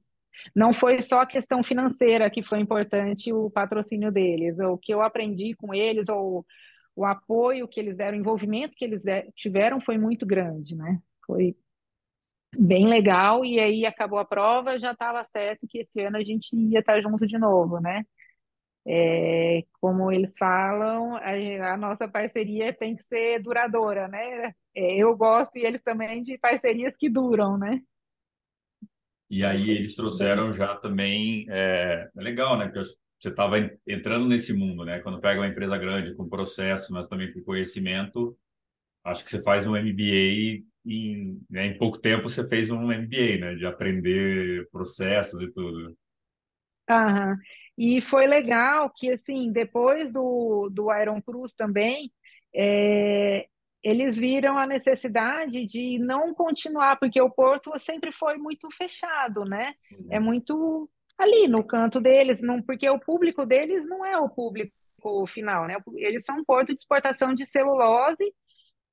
[0.55, 5.01] não foi só a questão financeira que foi importante o patrocínio deles, o que eu
[5.01, 6.45] aprendi com eles, ou
[6.95, 9.03] o apoio que eles deram, o envolvimento que eles
[9.35, 11.55] tiveram foi muito grande, né, foi
[12.57, 16.55] bem legal, e aí acabou a prova, já estava certo que esse ano a gente
[16.55, 18.05] ia estar junto de novo, né,
[18.87, 24.53] É, como eles falam, a, a nossa parceria tem que ser duradoura, né?
[24.75, 27.81] É, eu gosto e eles também de parcerias que duram, né?
[29.29, 32.65] E aí eles trouxeram já também, é, é legal, né?
[32.67, 32.81] Porque
[33.19, 34.99] você estava entrando nesse mundo, né?
[34.99, 38.37] Quando pega uma empresa grande com processo, mas também com conhecimento,
[39.05, 43.39] acho que você faz um MBA em, né, em pouco tempo você fez um MBA,
[43.39, 43.55] né?
[43.55, 45.95] De aprender processos e tudo.
[46.89, 47.37] Aham.
[47.77, 52.11] E foi legal que, assim, depois do, do Iron Cruz também,
[52.55, 53.47] é,
[53.83, 59.73] eles viram a necessidade de não continuar, porque o Porto sempre foi muito fechado, né?
[60.09, 64.73] É muito ali no canto deles, não, porque o público deles não é o público
[65.27, 65.77] final, né?
[65.95, 68.33] Eles são um porto de exportação de celulose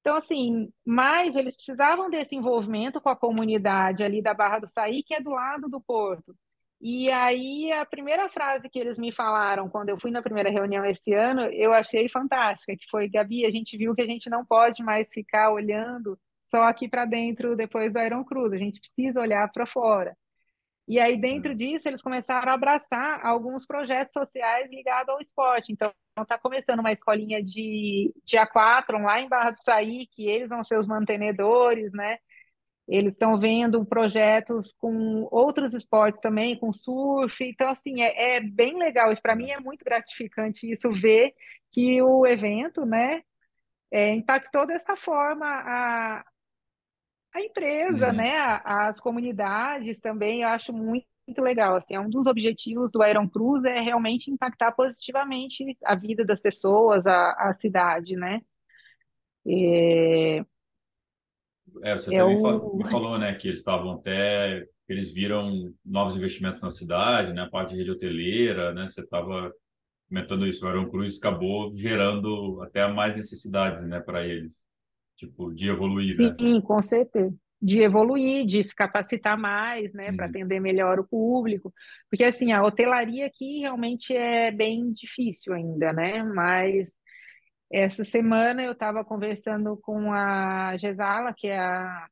[0.03, 5.03] então, assim, mas eles precisavam desse envolvimento com a comunidade ali da Barra do Saí,
[5.05, 6.35] que é do lado do porto.
[6.85, 10.85] E aí, a primeira frase que eles me falaram quando eu fui na primeira reunião
[10.85, 14.45] esse ano, eu achei fantástica, que foi, Gabi, a gente viu que a gente não
[14.45, 16.19] pode mais ficar olhando
[16.51, 20.17] só aqui para dentro depois do Iron Cruz, a gente precisa olhar para fora.
[20.89, 25.73] E aí, dentro disso, eles começaram a abraçar alguns projetos sociais ligados ao esporte.
[25.73, 30.49] Então, está começando uma escolinha de, de aquatron lá em Barra do Saí, que eles
[30.49, 32.19] vão ser os mantenedores, né?
[32.89, 37.45] Eles estão vendo projetos com outros esportes também, com surf.
[37.45, 39.13] Então, assim, é, é bem legal.
[39.13, 41.33] Isso para mim é muito gratificante isso ver
[41.73, 43.23] que o evento, né,
[43.93, 46.25] é, impactou dessa forma a,
[47.35, 48.13] a empresa, Uhum.
[48.13, 48.33] né,
[48.65, 51.77] as comunidades também, eu acho muito, muito legal.
[51.77, 56.41] Assim, é um dos objetivos do Iron Cruz é realmente impactar positivamente a vida das
[56.41, 58.41] pessoas, a, a cidade, né?
[59.47, 60.45] É,
[61.83, 66.17] É, você é também o me falou, né, que eles estavam até, eles viram novos
[66.17, 69.53] investimentos na cidade, né, a parte de rede hoteleira, né, você estava
[70.09, 74.65] comentando isso, o Arão Cruz acabou gerando até mais necessidades, né, para eles,
[75.17, 76.37] tipo, de evoluir, né?
[76.39, 77.35] sim, com certeza.
[77.61, 81.73] De evoluir, de se capacitar mais, né, para Uhum, atender melhor o público,
[82.11, 86.23] porque assim, a hotelaria aqui realmente é bem difícil ainda, né?
[86.25, 86.89] Mas
[87.73, 92.07] essa semana eu estava conversando com a Gesala, que é a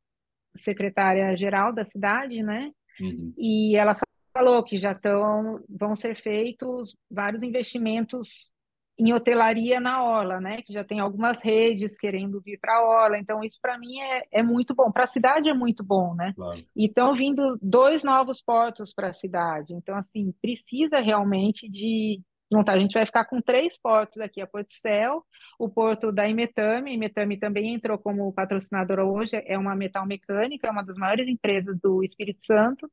[0.56, 2.70] secretária-geral da cidade, né?
[3.00, 3.94] uhum, E ela
[4.32, 8.50] falou que já estão, vão ser feitos vários investimentos
[8.98, 10.60] em hotelaria na Orla, né?
[10.62, 13.18] Que já tem algumas redes querendo vir para a Orla.
[13.18, 14.92] Então, isso para mim é, é muito bom.
[14.92, 16.32] Para a cidade é muito bom, né?
[16.36, 16.62] claro.
[16.76, 19.72] E estão vindo dois novos portos para a cidade.
[19.72, 22.20] Então, assim, precisa realmente de
[22.50, 22.72] juntar.
[22.72, 25.24] A gente vai ficar com três portos aqui: a Porto Céu,
[25.58, 26.90] o porto da Imetame.
[26.90, 31.28] A Imetame também entrou como patrocinadora hoje, é uma metal mecânica, é uma das maiores
[31.28, 32.90] empresas do Espírito Santo.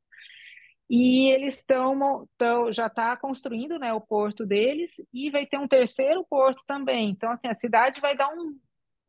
[0.89, 2.27] E eles estão
[2.71, 7.09] já está construindo, né, o porto deles e vai ter um terceiro porto também.
[7.09, 8.57] Então, assim, a cidade vai dar um,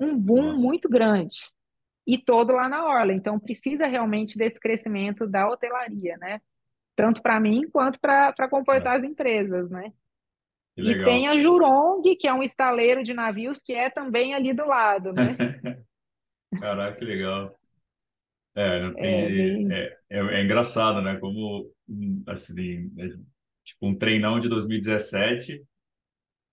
[0.01, 1.39] um boom Nossa, muito grande
[2.05, 3.13] e todo lá na orla.
[3.13, 6.41] Então, precisa realmente desse crescimento da hotelaria, né?
[6.97, 9.93] Tanto para mim quanto para é, comportar as empresas, né?
[10.79, 14.67] E tem a Jurong, que é um estaleiro de navios que é também ali do
[14.67, 15.37] lado, né?
[16.61, 17.55] Caraca, que legal.
[18.55, 23.09] É, É tem, bem é, é, é engraçado, né, como, hum, assim, é,
[23.64, 25.63] tipo, um treinão de 2017,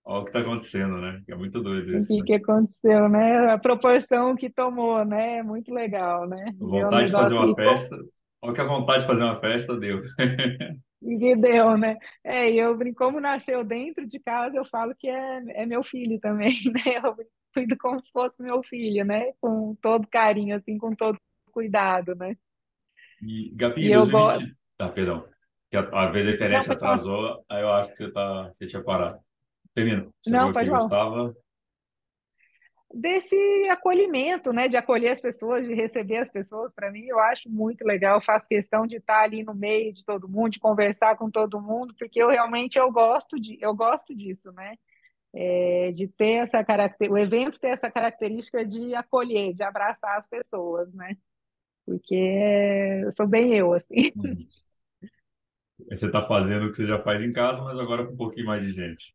[0.04, 1.22] olha o que tá acontecendo, né?
[1.28, 2.24] É muito doido o isso, que né?
[2.26, 3.52] que aconteceu, né?
[3.52, 5.38] A proporção que tomou, né?
[5.38, 6.44] É muito legal, né?
[6.48, 7.96] É Vontade de fazer uma festa,
[8.42, 10.00] olha que a vontade de fazer uma festa deu.
[11.02, 11.98] E que deu, né?
[12.24, 15.82] É, e eu brinco, como nasceu dentro de casa, eu falo que é, é meu
[15.82, 16.98] filho também, né?
[17.02, 17.16] Eu
[17.54, 19.32] cuido como se fosse meu filho, né?
[19.40, 21.18] Com todo carinho, assim, com todo
[21.52, 22.36] cuidado, né?
[23.22, 24.44] E, Gabi, E eu gosto.
[24.44, 24.56] 2020...
[24.78, 25.28] Ah, perdão.
[25.70, 26.76] Que às vezes a Não, internet falar.
[26.76, 29.18] atrasou, aí eu acho que você, tá, você tinha parado.
[29.74, 30.08] Termina.
[30.22, 31.36] Você Não, falou que gostava.
[32.92, 33.36] Desse
[33.70, 37.84] acolhimento, né, de acolher as pessoas, de receber as pessoas, para mim eu acho muito
[37.84, 41.30] legal, eu faço questão de estar ali no meio de todo mundo, de conversar com
[41.30, 44.76] todo mundo, porque eu realmente eu gosto de, eu gosto disso, né?
[45.34, 50.26] É, de ter essa característica, o evento ter essa característica de acolher, de abraçar as
[50.28, 51.14] pessoas, né?
[51.84, 52.14] Porque
[53.04, 54.12] eu sou bem eu, assim.
[54.16, 54.46] Uhum.
[55.90, 58.46] Você está fazendo o que você já faz em casa, mas agora com um pouquinho
[58.46, 59.14] mais de gente.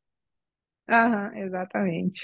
[0.88, 2.22] Aham, exatamente.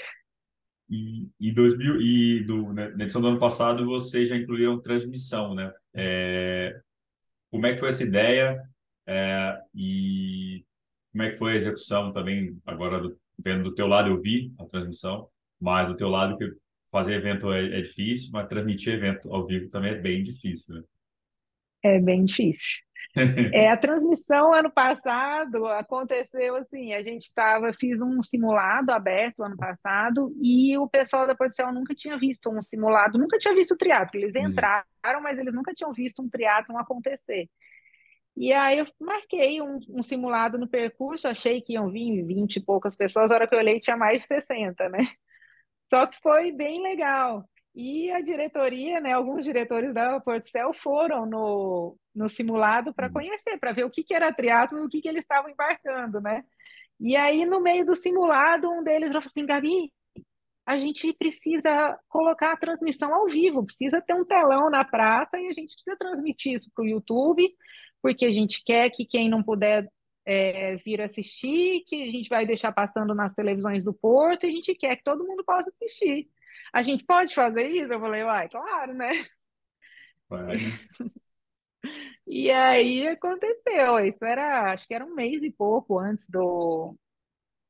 [0.90, 5.54] E, e 2000 e do, né, na edição do ano passado vocês já incluíram transmissão,
[5.54, 5.72] né?
[5.94, 6.80] É,
[7.50, 8.62] como é que foi essa ideia
[9.06, 10.64] é, e
[11.12, 12.58] como é que foi a execução também?
[12.64, 15.28] Agora do, vendo do teu lado eu vi a transmissão,
[15.60, 16.50] mas do teu lado que
[16.90, 20.82] fazer evento é, é difícil, mas transmitir evento ao vivo também é bem difícil, né?
[21.82, 22.78] É bem difícil.
[23.52, 29.56] É, a transmissão ano passado aconteceu assim, a gente estava, fiz um simulado aberto ano
[29.56, 33.76] passado e o pessoal da Portugal nunca tinha visto um simulado, nunca tinha visto o
[33.76, 34.18] triatlo.
[34.20, 34.50] Eles uhum.
[34.50, 37.48] entraram, mas eles nunca tinham visto um triatlo acontecer.
[38.36, 42.64] E aí eu marquei um, um, simulado no percurso, achei que iam vir 20 e
[42.64, 45.00] poucas pessoas, a hora que eu olhei tinha mais de 60, né?
[45.90, 47.44] Só que foi bem legal.
[47.80, 53.12] E a diretoria, né, alguns diretores da Portcel foram no, no simulado para uhum.
[53.12, 56.20] conhecer, para ver o que, que era triatlo e o que, que eles estavam embarcando,
[56.20, 56.42] né?
[56.98, 59.92] E aí, no meio do simulado, um deles falou assim, Gabi,
[60.66, 65.46] a gente precisa colocar a transmissão ao vivo, precisa ter um telão na praça e
[65.46, 67.48] a gente precisa transmitir isso para o YouTube,
[68.02, 69.86] porque a gente quer que quem não puder
[70.26, 74.52] é, vir assistir, que a gente vai deixar passando nas televisões do Porto, e a
[74.52, 76.28] gente quer que todo mundo possa assistir.
[76.72, 77.92] A gente pode fazer isso?
[77.92, 79.10] Eu falei, uai, claro, né?
[80.28, 80.56] Vai.
[82.26, 86.94] E aí aconteceu, isso era, acho que era um mês e pouco antes do,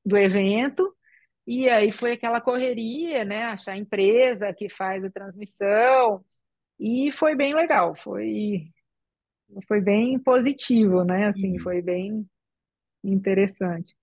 [0.04, 0.92] do evento,
[1.46, 3.44] e aí foi aquela correria, né?
[3.44, 6.24] Achar a empresa que faz a transmissão,
[6.78, 8.68] e foi bem legal, foi,
[9.68, 11.28] foi bem positivo, né?
[11.28, 11.62] Assim, uhum.
[11.62, 12.28] foi bem
[13.04, 13.94] interessante.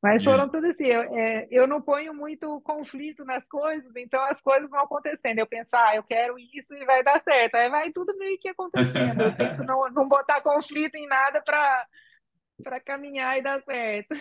[0.00, 4.40] Mas foram tudo assim, eu, é, eu não ponho muito conflito nas coisas, então as
[4.40, 5.40] coisas vão acontecendo.
[5.40, 7.56] Eu penso, ah, eu quero isso e vai dar certo.
[7.56, 9.22] Aí vai tudo meio que acontecendo.
[9.22, 14.14] Eu tento não, não botar conflito em nada para caminhar e dar certo.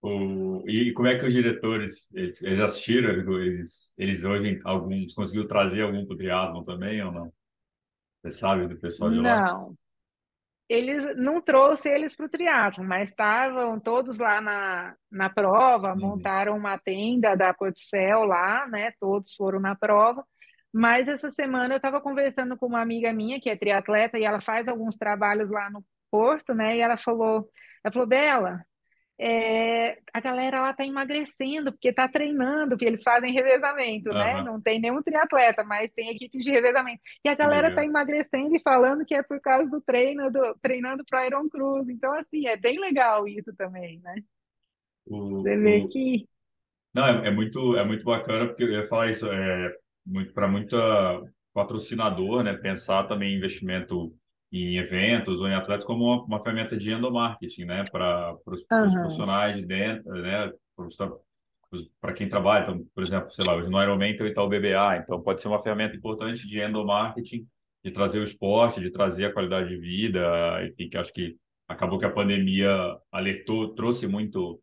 [0.00, 3.10] O, e como é que os diretores, eles, assistiram?
[3.40, 7.32] Eles, eles hoje, alguns conseguiram trazer algum para o triatlon também ou não?
[8.22, 9.52] Você sabe do pessoal de lá?
[9.52, 9.74] Não,
[10.68, 16.00] eles não trouxe eles para o triatlo, mas estavam todos lá na, na prova, uhum.
[16.00, 18.92] montaram uma tenda da Porticel lá, né?
[18.98, 20.24] Todos foram na prova.
[20.72, 24.40] Mas essa semana eu estava conversando com uma amiga minha que é triatleta e ela
[24.40, 26.76] faz alguns trabalhos lá no Porto, né?
[26.76, 27.48] E ela falou,
[27.84, 28.64] ela falou, Bela,
[29.18, 34.18] é, a galera lá está emagrecendo, porque está treinando, porque eles fazem revezamento, uhum.
[34.18, 34.42] né?
[34.42, 37.00] Não tem nenhum triatleta, mas tem equipes de revezamento.
[37.24, 41.04] E a galera está emagrecendo e falando que é por causa do treino, do, treinando
[41.08, 41.88] para Iron Cruz.
[41.88, 44.16] Então, assim, é bem legal isso também, né?
[45.06, 45.88] O, Você vê o...
[45.88, 46.28] que.
[46.92, 50.48] Não, é, é, muito, é muito bacana, porque eu ia falar isso, é muito para
[50.48, 50.76] muita
[51.52, 52.52] patrocinador, né?
[52.54, 54.12] Pensar também em investimento
[54.54, 59.00] em eventos ou em atletas como uma, uma ferramenta de endomarketing, né, para os uhum.
[59.00, 60.52] profissionais de dentro, né,
[62.00, 64.98] para quem trabalha, então, por exemplo, sei lá, hoje no Ironman tem o Itaú BBA,
[64.98, 67.44] então pode ser uma ferramenta importante de endomarketing,
[67.84, 71.36] de trazer o esporte, de trazer a qualidade de vida, enfim, que acho que
[71.66, 72.70] acabou que a pandemia
[73.10, 74.60] alertou, trouxe muito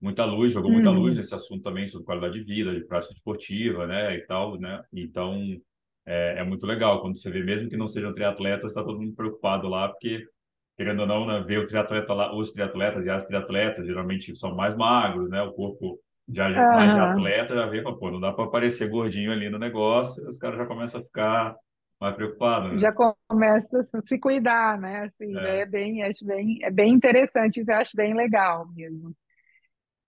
[0.00, 1.18] muita luz, jogou muita luz uhum.
[1.18, 5.60] nesse assunto também sobre qualidade de vida, de prática esportiva, né, e tal, né, então
[6.08, 9.14] é, é, muito legal quando você vê, mesmo que não sejam triatletas, está todo mundo
[9.14, 10.26] preocupado lá, porque,
[10.74, 14.54] querendo ou não, né, ver o triatleta lá, os triatletas e as triatletas, geralmente são
[14.54, 15.42] mais magros, né?
[15.42, 16.74] O corpo já, uhum.
[16.76, 20.38] mais de atleta já vê, pô, não dá para aparecer gordinho ali no negócio, os
[20.38, 21.54] caras já começam a ficar
[22.00, 22.72] mais preocupados.
[22.72, 22.78] Né?
[22.78, 25.04] Já começa a se cuidar, né?
[25.04, 25.60] Assim, é.
[25.60, 29.14] é bem, acho bem, é bem interessante, eu acho bem legal mesmo.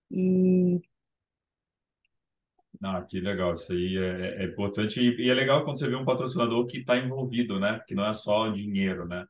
[0.09, 0.81] E
[2.83, 5.95] ah, que legal, isso aí é, é importante e, e, é legal quando você vê
[5.95, 7.79] um patrocinador que está envolvido, né?
[7.87, 9.25] Que não é só dinheiro, né?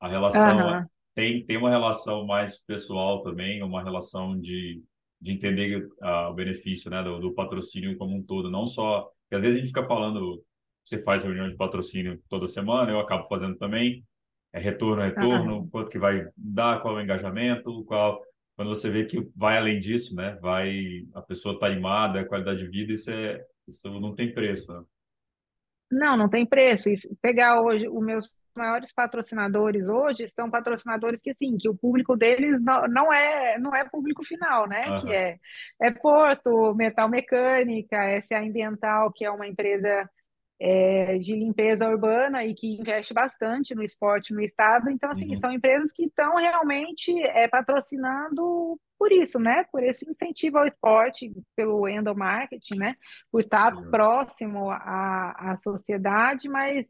[0.00, 0.86] A relação uhum.
[1.14, 4.82] tem, tem uma relação mais pessoal também, uma relação de,
[5.20, 7.00] de entender uh, o benefício, né?
[7.02, 9.02] Do, do, patrocínio como um todo, não só...
[9.22, 10.42] Porque às vezes a gente fica falando,
[10.84, 14.04] você faz reunião de patrocínio toda semana, eu acabo fazendo também,
[14.52, 15.68] é retorno, retorno, uhum.
[15.68, 18.20] quanto que vai dar, qual é o engajamento, qual
[18.58, 20.36] quando você vê que vai além disso, né?
[20.42, 24.72] Vai a pessoa está animada, a qualidade de vida, isso é isso não tem preço.
[24.72, 24.82] Né?
[25.92, 26.88] Não, não tem preço.
[26.88, 32.16] Isso, pegar hoje os meus maiores patrocinadores hoje são patrocinadores que, sim, que o público
[32.16, 34.86] deles não, não é não é público final, né?
[34.88, 35.00] Aham.
[35.02, 35.38] Que é,
[35.80, 40.10] é Porto, Metal Mecânica, SA Ambiental, que é uma empresa
[40.60, 44.90] é, de limpeza urbana e que investe bastante no esporte no estado.
[44.90, 45.36] Então, assim, Uhum.
[45.36, 49.64] são empresas que estão realmente é, patrocinando por isso, né?
[49.70, 52.96] Por esse incentivo ao esporte, pelo endomarketing, né?
[53.30, 53.90] Por estar Legal.
[53.90, 56.88] próximo à, à sociedade, mas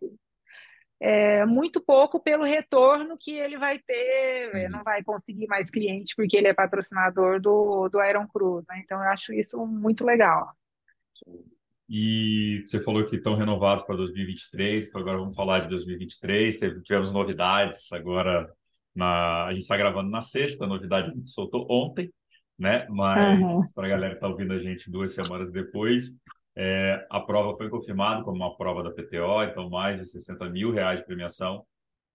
[1.01, 4.85] é, muito pouco pelo retorno que ele vai ter, é, não Uhum.
[4.85, 8.81] vai conseguir mais cliente porque ele é patrocinador do, do Iron Cruz, né?
[8.85, 10.57] Então, eu acho isso muito legal.
[11.89, 16.59] E você falou que estão renovados para 2023, então agora vamos falar de 2023.
[16.59, 18.53] Teve, tivemos novidades agora.
[18.95, 22.13] Na, a gente está gravando na sexta, a novidade a gente soltou ontem,
[22.59, 22.87] né?
[22.91, 26.13] Mas para a galera que está ouvindo a gente duas semanas depois,
[26.57, 30.73] é, a prova foi confirmada como uma prova da PTO, então mais de 60 mil
[30.73, 31.65] reais de premiação.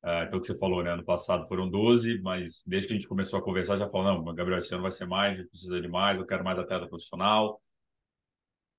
[0.03, 0.91] É, então, o que você falou, né?
[0.91, 4.35] Ano passado foram 12, mas desde que a gente começou a conversar, já falou: não,
[4.35, 6.87] Gabriel, esse ano vai ser mais, a gente precisa de mais, eu quero mais atleta
[6.87, 7.61] profissional.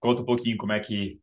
[0.05, 1.18] Conta um pouquinho como é que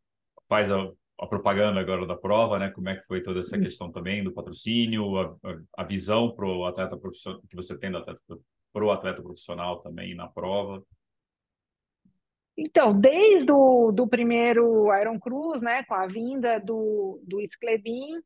[0.48, 2.68] faz a, a propaganda agora da prova, né?
[2.68, 6.44] Como é que foi toda essa questão também do patrocínio, a, a, a visão para
[6.48, 8.20] o atleta profissional que você tem do atleta
[8.72, 10.82] para o atleta profissional também na prova.
[12.58, 18.20] Então, desde o do primeiro Iron Cruz, né, com a vinda do, do Sclebin,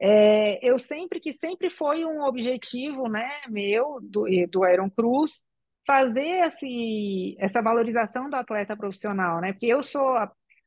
[0.00, 5.42] é, eu sempre que sempre foi um objetivo, né, meu do, do Iron Cruz
[5.88, 9.54] fazer esse, essa valorização do atleta profissional, né?
[9.54, 10.18] Porque eu sou,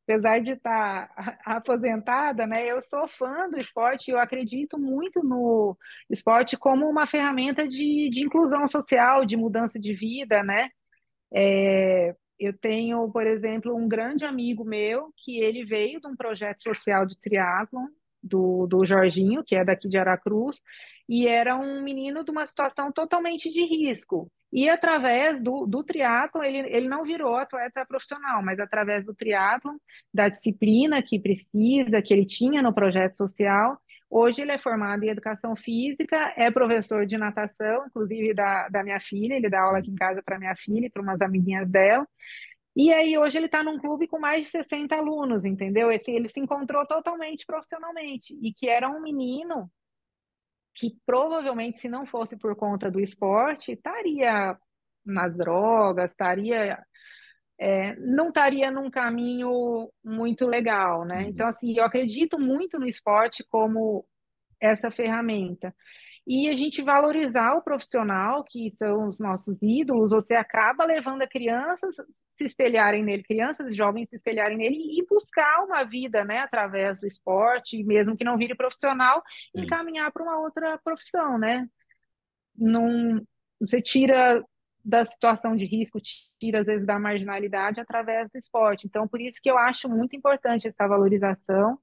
[0.03, 1.11] apesar de estar
[1.45, 5.78] aposentada, né, eu sou fã do esporte, eu acredito muito no
[6.09, 10.69] esporte como uma ferramenta de, de inclusão social, de mudança de vida, né?
[11.32, 16.63] É, eu tenho, por exemplo, um grande amigo meu que ele veio de um projeto
[16.63, 17.86] social de triatlon
[18.24, 20.59] do, do Jorginho, que é daqui de Aracruz,
[21.07, 24.32] e era um menino de uma situação totalmente de risco.
[24.51, 29.77] E através do, do triatlon, ele, ele não virou atleta profissional, mas através do triatlon,
[30.13, 33.79] da disciplina que precisa, que ele tinha no projeto social,
[34.13, 38.99] Hoje ele é formado em educação física, é professor de natação, inclusive da, da minha
[38.99, 42.05] filha, ele dá aula aqui em casa para minha filha e para umas amiguinhas dela.
[42.75, 45.89] E aí hoje ele está num clube com mais de 60 alunos, entendeu?
[45.89, 49.71] Esse, ele se encontrou totalmente profissionalmente e que era um menino
[50.76, 54.57] que provavelmente, se não fosse por conta do esporte, estaria
[55.05, 56.80] nas drogas, estaria
[57.59, 61.24] é, não estaria num caminho muito legal, né?
[61.30, 61.51] Então, Uhum.
[61.51, 64.05] assim, eu acredito muito no esporte como
[64.59, 65.74] essa ferramenta.
[66.26, 71.28] E a gente valorizar o profissional, que são os nossos ídolos, você acaba levando a
[71.28, 71.95] crianças
[72.41, 76.99] se espelharem nele, crianças e jovens se espelharem nele e buscar uma vida, né, através
[76.99, 79.21] do esporte, mesmo que não vire profissional,
[79.55, 79.63] Sim.
[79.63, 81.67] encaminhar para uma outra profissão, né?
[82.57, 83.21] Não,
[83.59, 84.43] você tira
[84.83, 85.99] da situação de risco,
[86.39, 88.87] tira às vezes da marginalidade através do esporte.
[88.87, 91.77] Então, por isso que eu acho muito importante essa valorização.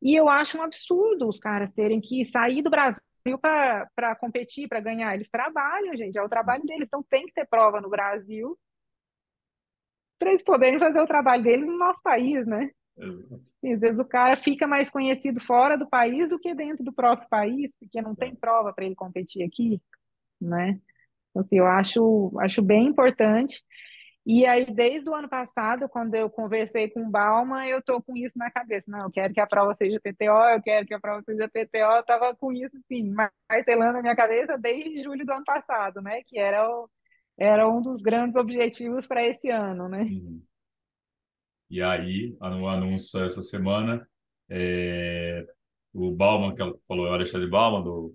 [0.00, 3.00] E eu acho um absurdo os caras terem que sair do Brasil
[3.40, 5.14] para competir, para ganhar.
[5.14, 6.86] Eles trabalham, gente, é o trabalho deles.
[6.86, 8.56] Então tem que ter prova no Brasil
[10.22, 12.70] para eles poderem fazer o trabalho deles no nosso país, né?
[13.60, 16.92] E às vezes o cara fica mais conhecido fora do país do que dentro do
[16.92, 19.80] próprio país, porque não tem prova para ele competir aqui,
[20.40, 20.78] né?
[21.30, 23.64] Então, assim, eu acho, acho bem importante.
[24.24, 28.16] E aí, desde o ano passado, quando eu conversei com o Bauman, eu tô com
[28.16, 28.84] isso na cabeça.
[28.88, 31.96] Não, eu quero que a prova seja PTO, eu quero que a prova seja PTO.
[31.96, 33.12] Eu tava com isso, assim,
[33.50, 36.22] martelando na minha cabeça desde julho do ano passado, né?
[36.24, 36.88] Que era, o,
[37.38, 40.02] era um dos grandes objetivos para esse ano, né?
[40.02, 40.42] Uhum.
[41.70, 44.06] E aí, o anúncio essa semana,
[44.48, 45.46] é,
[45.92, 48.14] o Bauman, que ela falou, é o Alexandre Bauman, do,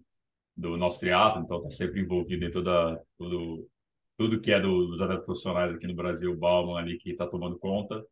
[0.56, 3.68] do nosso teatro, então está sempre envolvido em toda, tudo,
[4.16, 7.26] tudo que é do, dos atletas profissionais aqui no Brasil, o Bauman ali que está
[7.26, 8.06] tomando conta.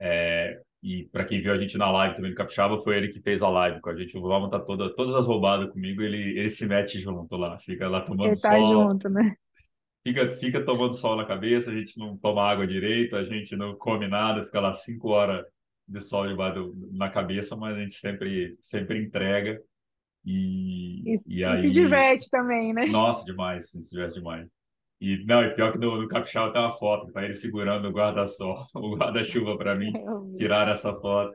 [0.00, 3.20] É, e para quem viu a gente na live também do Capixaba, foi ele que
[3.20, 4.16] fez a live com a gente.
[4.16, 7.88] O Bauman tá toda, todas as roubadas comigo, ele, ele se mete junto lá, fica
[7.88, 9.36] lá tomando Ele tá sol, junto, né?
[10.08, 13.76] Fica, fica tomando sol na cabeça, a gente não toma água direito, a gente não
[13.76, 15.44] come nada, fica lá cinco horas
[15.86, 19.60] de sol debaixo na cabeça, mas a gente sempre, sempre entrega.
[20.24, 22.84] E, E, e e se aí, diverte também, né?
[22.84, 24.48] nossa, demais, se diverte demais.
[25.00, 27.92] E não, e pior que no, no Capixaba tem uma foto, tá ele segurando o
[27.92, 30.00] guarda-sol, o guarda-chuva para mim,
[30.32, 30.34] vi.
[30.34, 31.34] tirar essa foto.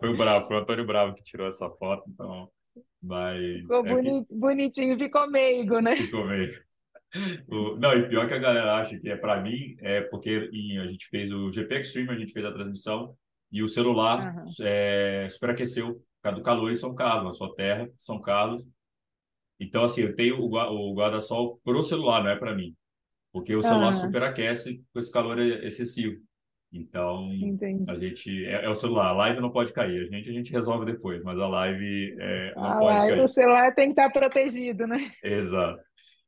[0.00, 2.50] Foi o Bravo, foi o Antônio Bravo que tirou essa foto, então,
[3.02, 5.94] mas Ficou é que boni- bonitinho, ficou meigo, né?
[5.96, 6.64] ficou meio.
[7.48, 10.78] O, não, e pior que a galera acha que é para mim, é porque em-
[10.78, 13.14] a gente fez o GP Extreme, a gente fez a transmissão
[13.52, 14.44] e o celular Aham.
[14.62, 18.64] é, superaqueceu causa do calor em São Carlos, na sua terra, São Carlos.
[19.60, 22.74] Então, assim, eu tenho o guarda-sol pro celular, não é para mim.
[23.32, 26.16] Porque o celular Ah, superaquece com esse calor excessivo.
[26.72, 28.00] Então, a entendi.
[28.08, 28.44] gente...
[28.46, 30.08] É, é o celular, a live não pode cair.
[30.08, 33.28] A gente, a gente resolve depois, mas a live é, não Ah pode o cair.
[33.28, 34.98] celular tem que estar protegido, né?
[35.22, 35.80] Exato.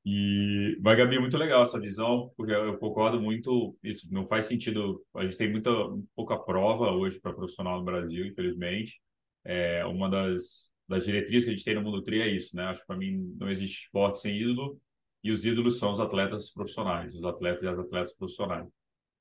[0.09, 5.05] E, mas, Gabi, muito legal essa visão, porque eu concordo muito, isso não faz sentido,
[5.13, 5.69] a gente tem muita,
[6.15, 9.01] pouca prova hoje para profissional no Brasil, infelizmente.
[9.45, 12.67] É, uma das, das diretrizes que a gente tem no Mundo Tri é isso, né?
[12.67, 14.81] Acho que para mim não existe esporte sem ídolo,
[15.25, 18.69] e os ídolos são os atletas profissionais, os atletas e as atletas profissionais.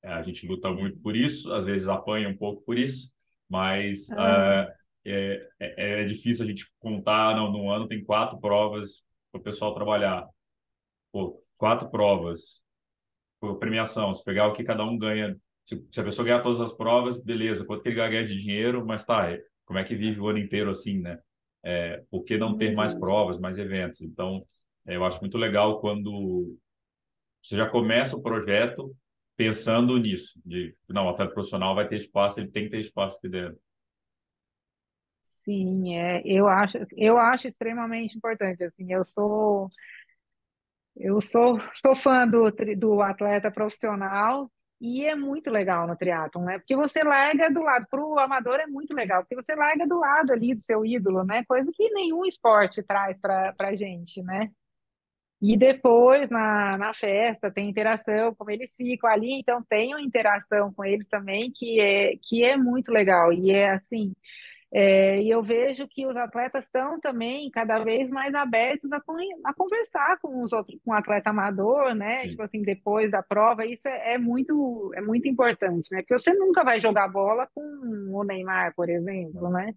[0.04, 3.12] É, a gente luta muito por isso, às vezes apanha um pouco por isso,
[3.48, 4.72] mas Ah, ah,
[5.04, 9.42] é, é, é difícil a gente contar, não, no ano tem quatro provas para o
[9.42, 10.28] pessoal trabalhar
[11.16, 12.62] pô, quatro provas,
[13.40, 16.60] pô, premiação, se pegar o que cada um ganha, se, se a pessoa ganhar todas
[16.60, 19.84] as provas, beleza, quanto que ele vai ganhar de dinheiro, mas tá, é, como é
[19.84, 21.18] que vive o ano inteiro assim, né?
[21.64, 23.00] É, por que não ter mais uhum.
[23.00, 24.02] provas, mais eventos?
[24.02, 24.46] Então,
[24.86, 26.54] é, eu acho muito legal quando
[27.40, 28.94] você já começa o projeto
[29.38, 33.16] pensando nisso, de, não, o atleta profissional vai ter espaço, ele tem que ter espaço
[33.16, 33.58] aqui dentro.
[35.46, 39.70] Sim, é, eu acho, eu acho extremamente importante, assim, eu sou
[40.96, 46.58] Eu sou, sou fã do, do atleta profissional e é muito legal no triatlon, né?
[46.58, 49.98] Porque você larga do lado, para o amador é muito legal, porque você larga do
[49.98, 51.44] lado ali do seu ídolo, né?
[51.46, 54.50] Coisa que nenhum esporte traz para para gente, né?
[55.40, 60.72] E depois na, na festa tem interação, como eles ficam ali, então tem uma interação
[60.72, 63.32] com eles também que é, que é muito legal.
[63.32, 64.14] E é assim,
[64.78, 68.98] é, e eu vejo que os atletas estão também cada vez mais abertos a,
[69.46, 72.28] a conversar com os outros, com o atleta amador, né?
[72.28, 72.44] Tipo Sim.
[72.44, 76.02] assim, depois da prova, isso é, é muito, é muito importante, né?
[76.02, 79.72] Porque você nunca vai jogar bola com o Neymar, por exemplo, né?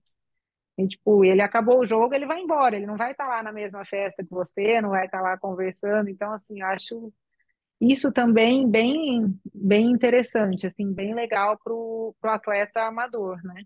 [0.77, 3.53] E, tipo, ele acabou o jogo, ele vai embora, ele não vai estar lá na
[3.53, 6.09] mesma festa que você, não vai estar lá conversando.
[6.09, 7.13] Então, assim, eu acho
[7.79, 13.63] isso também bem, bem interessante, assim, bem legal pro, pro atleta amador, né?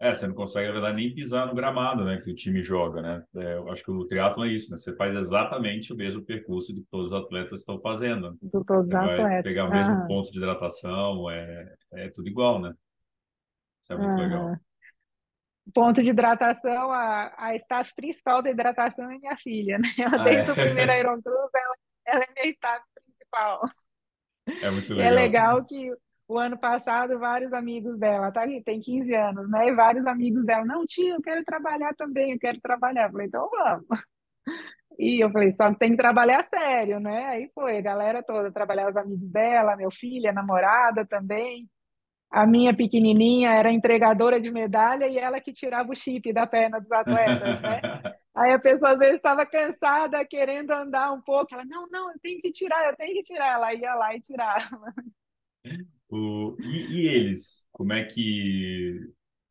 [0.00, 3.00] É, você não consegue, na verdade, nem pisar no gramado, né, que o time joga,
[3.00, 3.24] né?
[3.36, 4.76] É, eu acho que o triatlo é isso, né?
[4.76, 8.38] Você faz exatamente o mesmo percurso que todos os atletas estão fazendo.
[8.40, 9.42] De todos os Você vai atletas.
[9.42, 12.74] pegar o mesmo ponto de hidratação, é, é tudo igual, né?
[13.82, 14.54] Isso é muito legal.
[15.72, 19.88] Ponto de hidratação, a, a staff principal da hidratação é minha filha, né?
[19.98, 20.98] Ela, Ah, desde o primeiro é.
[21.00, 21.74] Iron Cruz, ela,
[22.06, 23.62] ela é minha staff principal.
[24.60, 25.10] É muito E é legal.
[25.10, 25.90] legal que
[26.26, 29.68] o ano passado, vários amigos dela, tá tem 15 anos, né?
[29.68, 33.06] E vários amigos dela, não, tio, eu quero trabalhar também, eu quero trabalhar.
[33.06, 33.86] Eu falei, então vamos.
[34.98, 37.26] E eu falei, só que tem que trabalhar sério, né?
[37.26, 41.68] Aí foi, a galera toda, trabalhar os amigos dela, meu filho, a namorada também.
[42.30, 46.80] A minha pequenininha era entregadora de medalha e ela que tirava o chip da perna
[46.80, 47.80] dos atletas, né?
[48.36, 51.54] Aí a pessoa às vezes estava cansada, querendo andar um pouco.
[51.54, 53.54] Ela, não, não, eu tenho que tirar, eu tenho que tirar.
[53.54, 54.92] Ela ia lá e tirava.
[56.14, 57.66] O, e, e eles?
[57.72, 59.00] Como é que...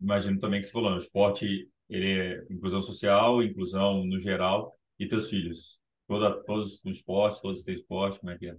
[0.01, 4.77] Imagino também que você falou, né, o esporte, ele é inclusão social, inclusão no geral,
[4.99, 5.79] e teus filhos?
[6.07, 8.55] Toda, todos no esporte, todos têm esporte, como é que é?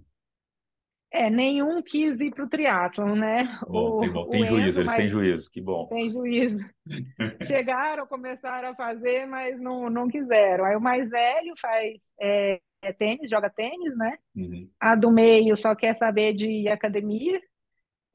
[1.11, 3.45] É, nenhum quis ir para o triatlon, né?
[3.65, 5.87] Bom, O, tem, bom, tem o juízo, Enzo, eles têm juízo, que bom.
[5.87, 6.59] sem juízo.
[7.41, 10.65] Chegaram, começaram a fazer, mas não, não quiseram.
[10.65, 14.17] Aí o mais velho faz é, é tênis, joga tênis, né?
[14.35, 17.41] Uhum, A do meio só quer saber de academia.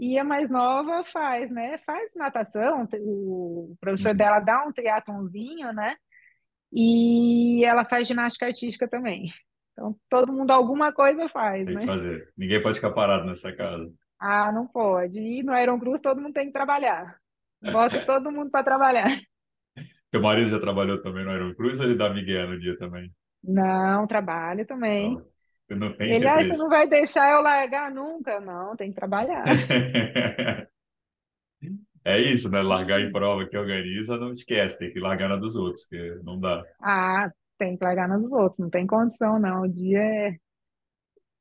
[0.00, 1.76] E a mais nova faz, né?
[1.84, 4.16] Faz natação, o professor uhum.
[4.16, 5.94] dela dá um triatlonzinho, né?
[6.72, 9.26] E ela faz ginástica artística também.
[9.74, 11.86] Então, todo mundo alguma coisa faz, Tem que né?
[11.86, 12.32] fazer.
[12.34, 13.92] Ninguém pode ficar parado nessa casa.
[14.18, 15.18] Ah, não pode.
[15.18, 17.18] E no Iron Cruz todo mundo tem que trabalhar.
[17.60, 19.10] Bota todo mundo para trabalhar.
[20.10, 23.12] Teu marido já trabalhou também no Iron Cruz ou ele dá migué no dia também?
[23.44, 25.20] Não, trabalho também.
[25.74, 28.40] Não Ele, ah, você não vai deixar eu largar nunca?
[28.40, 29.44] Não, tem que trabalhar.
[32.04, 32.62] É isso, né?
[32.62, 36.40] Largar em prova que organiza, não esquece, tem que largar na dos outros, que não
[36.40, 36.64] dá.
[36.80, 39.62] Ah, tem que largar nos outros, não tem condição, não.
[39.62, 40.36] O dia é...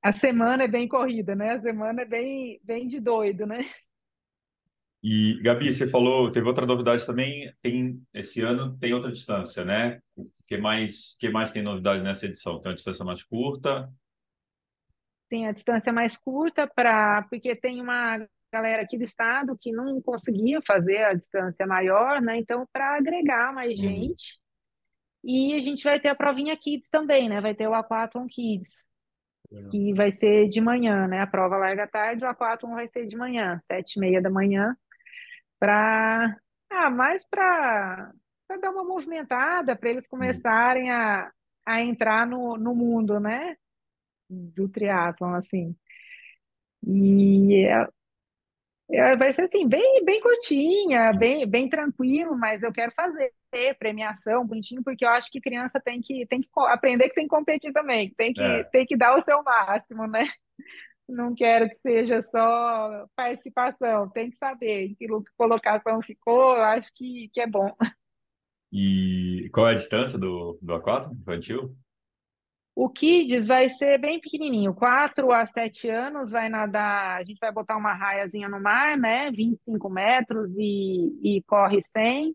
[0.01, 1.53] A semana é bem corrida, né?
[1.53, 3.65] A semana é bem, bem de doido, né?
[5.01, 9.99] E, Gabi, você falou, teve outra novidade também, tem, esse ano tem outra distância, né?
[10.15, 12.59] O que mais, que mais tem novidade nessa edição?
[12.59, 13.89] Tem uma distância mais curta?
[15.29, 20.01] Tem a distância mais curta para porque tem uma galera aqui do estado que não
[20.01, 22.37] conseguia fazer a distância maior, né?
[22.37, 23.79] Então, para agregar mais Uhum.
[23.79, 24.39] gente.
[25.23, 27.41] E a gente vai ter a provinha Kids também, né?
[27.41, 28.69] Vai ter o Aquathlon Kids,
[29.51, 29.71] Legal.
[29.71, 31.21] que vai ser de manhã, né?
[31.21, 34.75] A prova larga tarde, o Aquathlon vai ser de manhã, sete e meia da manhã,
[35.59, 36.37] para
[36.71, 38.13] ah, mais para
[38.47, 40.45] para dar uma movimentada, para eles Hum.
[40.47, 41.31] começarem a,
[41.65, 43.55] a entrar no, no mundo, né?
[44.29, 45.75] Do triatlon, assim.
[46.85, 47.87] E é,
[48.91, 53.31] é, vai ser assim, bem, bem curtinha, bem, bem tranquilo, mas eu quero fazer
[53.77, 57.35] premiação, bonitinho, porque eu acho que criança tem que, tem que aprender que tem que
[57.35, 60.25] competir também, tem que, É, tem que dar o seu máximo, né?
[61.07, 65.07] Não quero que seja só participação, tem que saber em que
[65.37, 67.75] colocação ficou, eu acho que, que é bom.
[68.71, 71.75] e qual é a distância do, do aquático infantil?
[72.81, 77.51] O Kids vai ser bem pequenininho, 4 a 7 anos, vai nadar, a gente vai
[77.51, 82.33] botar uma raiazinha no mar, né, 25 metros e, e corre 100.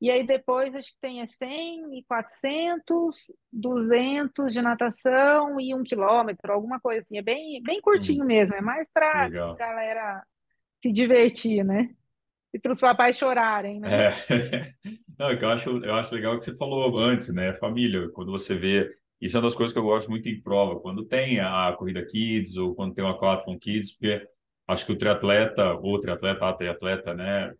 [0.00, 5.84] E aí depois acho que tem é 100 e 400, 200 de natação e um
[5.84, 7.18] quilômetro, alguma coisa assim.
[7.18, 9.56] É bem, bem Hum, curtinho mesmo, é mais para legal.
[9.56, 10.24] galera
[10.82, 11.88] se divertir, né?
[12.52, 13.90] E para os papais chorarem, né?
[13.90, 14.10] É.
[15.16, 17.54] Não, é eu acho, eu acho legal o que você falou antes, né?
[17.54, 18.92] Família, quando você vê.
[19.24, 22.04] Isso é uma das coisas que eu gosto muito em prova, quando tem a corrida
[22.04, 24.22] Kids ou quando tem o Aquathlon Kids, porque
[24.68, 27.54] acho que o triatleta, ou triatleta, a triatleta, né,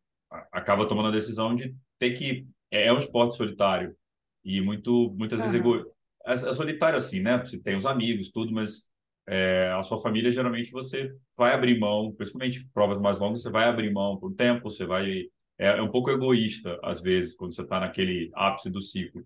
[0.53, 2.45] acaba tomando a decisão de ter que.
[2.71, 3.97] É, é um esporte solitário
[4.45, 5.95] e muito, muitas vezes Aham, ego...
[6.27, 7.39] é, é solitário assim, né?
[7.39, 8.87] Você tem os amigos, tudo, mas
[9.27, 13.65] é, a sua família geralmente você vai abrir mão, principalmente provas mais longas, você vai
[13.65, 17.55] abrir mão por um tempo, você vai é, é um pouco egoísta, às vezes, quando
[17.55, 19.25] você está naquele ápice do ciclo.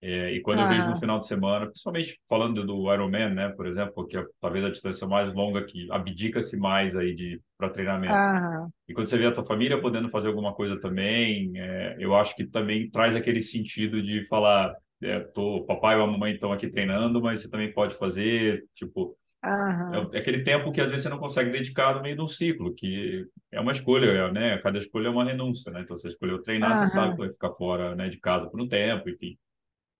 [0.00, 3.66] É, e quando eu vejo no final de semana, principalmente falando do Ironman, né, por
[3.66, 8.24] exemplo, que é talvez a distância mais longa que abdica-se mais aí de para treinamento.
[8.34, 12.14] aham, E quando você vê a tua família podendo fazer alguma coisa também, é, eu
[12.16, 16.52] acho que também traz aquele sentido de falar, é, tô, papai ou a mamãe estão
[16.52, 20.88] aqui treinando, mas você também pode fazer, tipo, aham, é é aquele tempo que às
[20.90, 24.58] vezes você não consegue dedicar no meio de um ciclo, que é uma escolha, né?
[24.58, 25.80] Cada escolha é uma renúncia, né?
[25.82, 28.68] Então, você escolheu treinar, você sabe que vai ficar fora, né, de casa por um
[28.68, 29.36] tempo, enfim.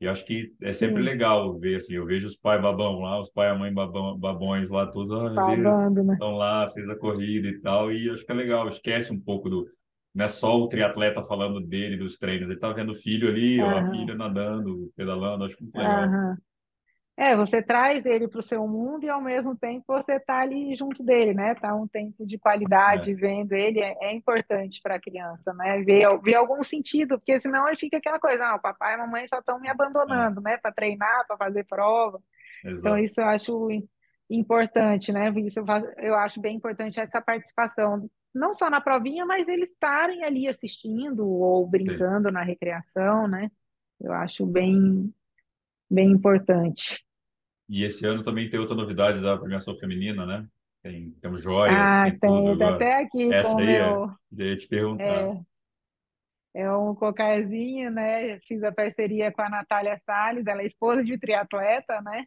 [0.00, 3.20] E acho que é sempre sim, legal ver, assim, eu vejo os pais babão lá,
[3.20, 5.10] os pai e a mãe babão, babões lá, todos,
[5.44, 6.20] Deus, babando, né?
[6.20, 9.50] estão lá, fez a corrida e tal, e acho que é legal, esquece um pouco
[9.50, 9.66] do...
[10.14, 13.62] Não é só o triatleta falando dele, dos treinos, ele tá vendo o filho ali,
[13.62, 16.12] ó, a Aham, filha nadando, pedalando, acho muito legal.
[16.12, 16.38] aham.
[17.20, 20.76] É, você traz ele para o seu mundo e ao mesmo tempo você está ali
[20.76, 21.52] junto dele, né?
[21.56, 22.38] Tá um tempo de
[22.90, 25.82] É, qualidade vendo ele é, é importante para a criança, né?
[25.82, 28.98] Ver, ver algum sentido, porque senão ele fica aquela coisa, ah, o papai e a
[28.98, 29.68] mamãe só estão me
[30.08, 30.58] é, abandonando, né?
[30.58, 32.22] Para treinar, para fazer prova.
[32.80, 32.98] Então exato.
[32.98, 33.88] isso eu acho im-
[34.30, 35.30] importante, né?
[35.40, 39.70] Isso eu, faço- eu acho bem importante essa participação, não só na provinha, mas eles
[39.70, 42.06] estarem ali assistindo ou Sim.
[42.06, 43.50] brincando na recreação, né?
[44.00, 45.12] Eu acho bem,
[45.90, 47.04] bem importante.
[47.68, 50.46] E esse ano também tem outra novidade da premiação feminina, né?
[50.82, 52.76] Tem, temos joias, Ah, tem tudo tem, tá agora.
[52.76, 55.32] até aqui Essa com daí é, meu, já ia te perguntar.
[56.54, 58.38] é, é um cocarzinho, né?
[58.40, 62.24] Fiz a parceria com a Natália Salles, ela é esposa de triatleta, né?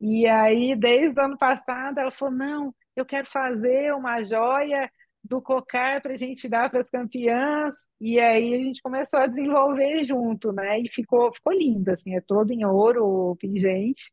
[0.00, 4.90] E aí, desde o ano passado, ela falou: não, eu quero fazer uma joia
[5.24, 7.74] do cocar para a gente dar para as campeãs.
[8.00, 10.80] E aí a gente começou a desenvolver junto, né?
[10.80, 14.12] E ficou, ficou lindo, assim, é todo em ouro pingente.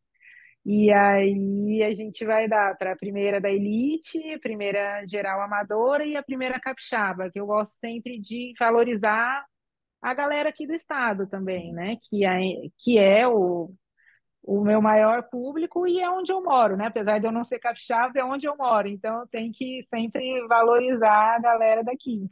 [0.66, 6.16] E aí a gente vai dar para a primeira da elite, primeira geral amadora e
[6.16, 9.46] a primeira capixaba, que eu gosto sempre de valorizar
[10.02, 11.98] a galera aqui do estado também, né?
[12.10, 12.40] Que é,
[12.80, 13.74] que é o,
[14.44, 16.88] o meu maior público e é onde eu moro, né?
[16.88, 18.88] Apesar de eu não ser capixaba, é onde eu moro.
[18.88, 22.28] Então eu tenho que sempre valorizar a galera daqui.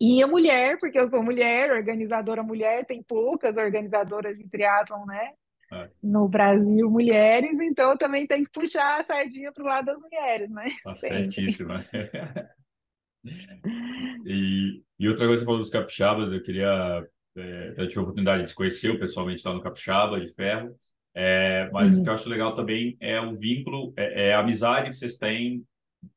[0.00, 5.32] E a mulher, porque eu sou mulher, organizadora mulher, tem poucas organizadoras de triatlon, né?
[5.74, 9.86] É, no Brasil mulheres, então eu também tenho que puxar a sardinha para o lado
[9.86, 10.66] das mulheres, né?
[10.82, 11.32] tá Sempre.
[11.34, 11.84] certíssima.
[14.26, 17.06] E, e outra coisa que você falou dos capixabas, eu queria.
[17.36, 20.76] É, eu tive a oportunidade de se conhecer pessoalmente lá no Capixaba, de Ferro.
[21.14, 22.18] É, mas o que eu Uhum.
[22.18, 25.64] acho legal também é o vínculo, é, é a amizade que vocês têm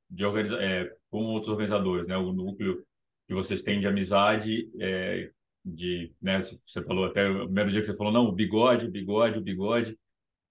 [0.09, 2.17] de organiza é, com outros organizadores, né?
[2.17, 2.83] O núcleo
[3.27, 5.31] que vocês têm de amizade, é,
[5.67, 6.41] de, né?
[6.41, 9.41] Você falou até o primeiro dia que você falou, não, o bigode, o bigode, o
[9.41, 9.97] bigode.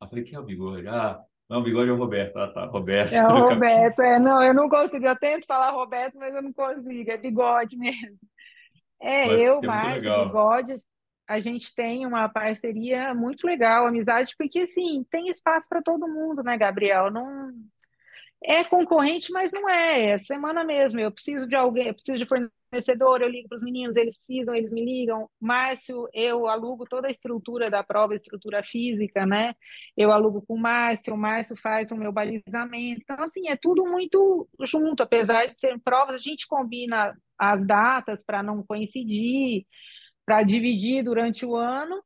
[0.01, 0.87] Eu falei, quem é o bigode?
[0.89, 2.37] Ah, não, o bigode é o Roberto.
[2.39, 3.29] Ah, tá, Roberto, É o.
[3.51, 7.17] Roberto, é, não, eu não consigo, eu tento falar Roberto, mas eu não consigo, é
[7.17, 8.19] bigode mesmo.
[9.01, 10.27] É, Mas eu, é legal.
[10.27, 10.75] Bigode,
[11.29, 16.43] a gente tem uma parceria muito legal, amizade, porque assim, tem espaço para todo mundo,
[16.43, 17.11] né, Gabriel?
[17.11, 17.53] Não,
[18.43, 20.11] É concorrente, mas não é.
[20.13, 21.01] É semana mesmo.
[21.01, 24.55] Eu preciso de alguém, eu preciso de fornecedor, eu ligo para os meninos, eles precisam,
[24.55, 25.29] eles me ligam.
[25.41, 29.55] Márcio, eu alugo toda a estrutura da prova, estrutura física, né?
[29.97, 33.01] Eu alugo com o Márcio, o Márcio faz o meu balizamento.
[33.03, 38.25] Então, assim, é tudo muito junto, apesar de serem provas, a gente combina as datas
[38.25, 39.67] para não coincidir,
[40.25, 42.03] para dividir durante o ano.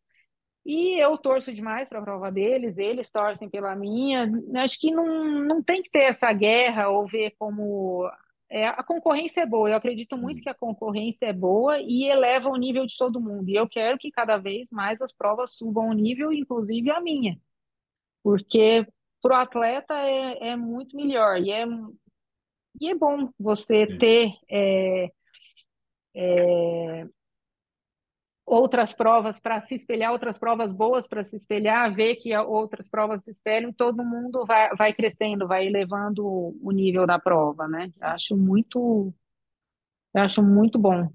[0.64, 4.30] E eu torço demais para a prova deles, eles torcem pela minha.
[4.56, 8.08] Acho que não, não tem que ter essa guerra ou ver como.
[8.50, 12.48] É, a concorrência é boa, eu acredito muito que a concorrência é boa e eleva
[12.48, 13.48] o nível de todo mundo.
[13.48, 17.40] E eu quero que cada vez mais as provas subam o nível, inclusive a minha.
[18.22, 18.86] Porque
[19.22, 21.38] para o atleta é, é muito melhor.
[21.40, 21.64] E é,
[22.80, 25.10] e é bom você ter é,
[26.14, 27.06] é,
[28.50, 33.22] outras provas para se espelhar, outras provas boas para se espelhar, ver que outras provas
[33.22, 36.26] se espelham, todo mundo vai, vai crescendo, vai elevando
[36.60, 37.88] o nível da prova, né?
[38.00, 39.14] Eu acho muito,
[40.12, 41.08] eu acho muito bom.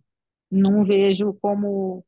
[0.50, 2.06] Não vejo como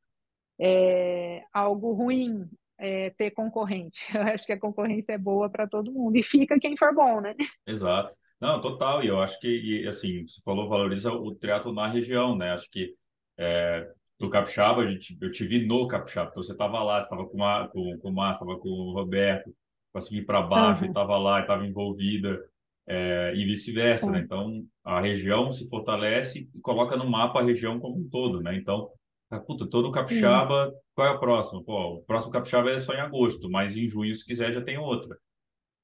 [0.57, 3.99] é, algo ruim é, ter concorrente.
[4.15, 7.19] Eu acho que a concorrência é boa para todo mundo e fica quem for bom,
[7.19, 7.35] né?
[7.65, 8.15] Exato.
[8.39, 9.03] Não, total.
[9.03, 12.51] E eu acho que, e, assim, você falou, valoriza o triatlo na região, né?
[12.51, 12.93] Acho que
[13.35, 16.29] é, do Capixaba, a gente, eu te vi no Capixaba.
[16.31, 19.53] Então você estava lá, estava com, a, com, com o Márcio, estava com o Roberto,
[19.93, 22.39] consegui para baixo, Uhum, estava lá, estava envolvida,
[22.87, 24.19] é, e vice-versa, né?
[24.19, 24.21] sim.
[24.21, 28.55] Então a região se fortalece e coloca no mapa a região como um todo, né?
[28.55, 28.89] Então,
[29.29, 29.91] ah, puta, todo.
[29.91, 31.63] Capixaba, qual é o próximo?
[31.63, 34.77] Pô, o próximo Capixaba é só em agosto, mas em junho, se quiser, já tem
[34.77, 35.17] outra.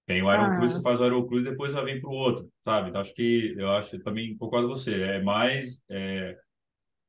[0.06, 2.50] Tem o Aerocruz, você Ah, faz o Aerocruz e depois vai vir para o outro,
[2.62, 2.90] sabe?
[2.90, 5.02] Então, acho que eu acho eu também concordo com você.
[5.02, 6.38] É mais é,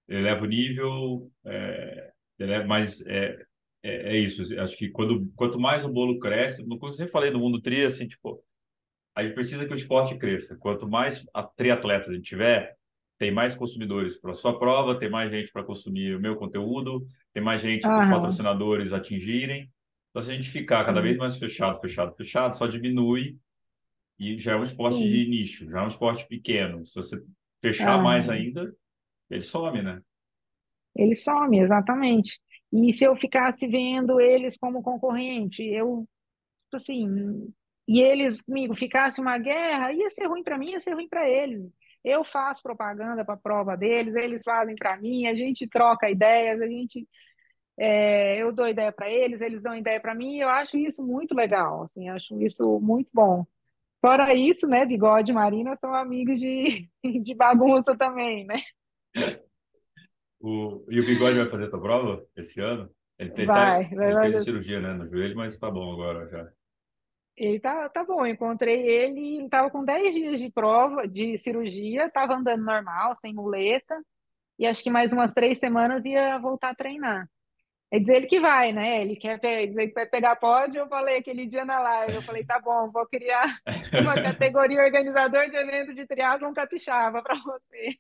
[0.09, 3.37] eleva o nível, é, eleva, mas é,
[3.83, 4.43] é, é isso.
[4.61, 7.85] Acho que quando quanto mais o bolo cresce, que eu sempre falei no mundo tri,
[7.85, 8.43] assim, tipo,
[9.15, 10.57] a gente precisa que o esporte cresça.
[10.57, 12.77] Quanto mais a- triatletas a gente tiver,
[13.19, 17.07] tem mais consumidores para a sua prova, tem mais gente para consumir o meu conteúdo,
[17.33, 19.71] tem mais gente para os patrocinadores atingirem.
[20.11, 23.37] Então, se a gente ficar cada vez mais fechado, fechado, fechado, só diminui
[24.19, 25.09] e já é um esporte sim.
[25.09, 26.85] de nicho, já é um esporte pequeno.
[26.85, 27.23] Se você
[27.61, 28.35] fechar mais Aham.
[28.35, 28.75] ainda,
[29.31, 30.01] ele some, né?
[30.97, 32.41] Ele some, exatamente.
[32.73, 36.09] E se eu ficasse vendo eles como concorrente, eu,
[36.65, 37.53] tipo assim,
[37.87, 41.29] e eles comigo ficasse uma guerra, ia ser ruim para mim, ia ser ruim para
[41.29, 41.71] eles.
[42.03, 46.61] Eu faço propaganda para a prova deles, eles fazem para mim, a gente troca ideias,
[46.61, 47.09] a gente,
[47.79, 51.35] é, eu dou ideia para eles, eles dão ideia para mim, eu acho isso muito
[51.35, 53.47] legal, assim, acho isso muito bom.
[54.01, 56.91] Fora isso, né, Bigode e Marina são amigos de,
[57.23, 58.57] de bagunça também, né?
[60.41, 62.91] O, e o Bigode vai fazer a tua prova esse ano?
[63.19, 64.43] Ele, ele, tá- Vai, vai, ele fez a vai.
[64.43, 66.49] cirurgia, né, no joelho, mas tá bom agora já.
[67.37, 71.37] Ele tá, tá bom, eu encontrei ele, ele tava com 10 dias de prova, de
[71.39, 74.01] cirurgia, tava andando normal, sem muleta,
[74.59, 77.29] e acho que mais umas três semanas ia voltar a treinar.
[77.91, 79.01] É dizer ele que vai, né?
[79.03, 82.45] Ele quer dizer que vai pegar pódio, eu falei aquele dia na live, eu falei,
[82.45, 83.57] tá bom, vou criar
[84.01, 87.97] uma categoria organizador de evento de triatlon capixaba para você.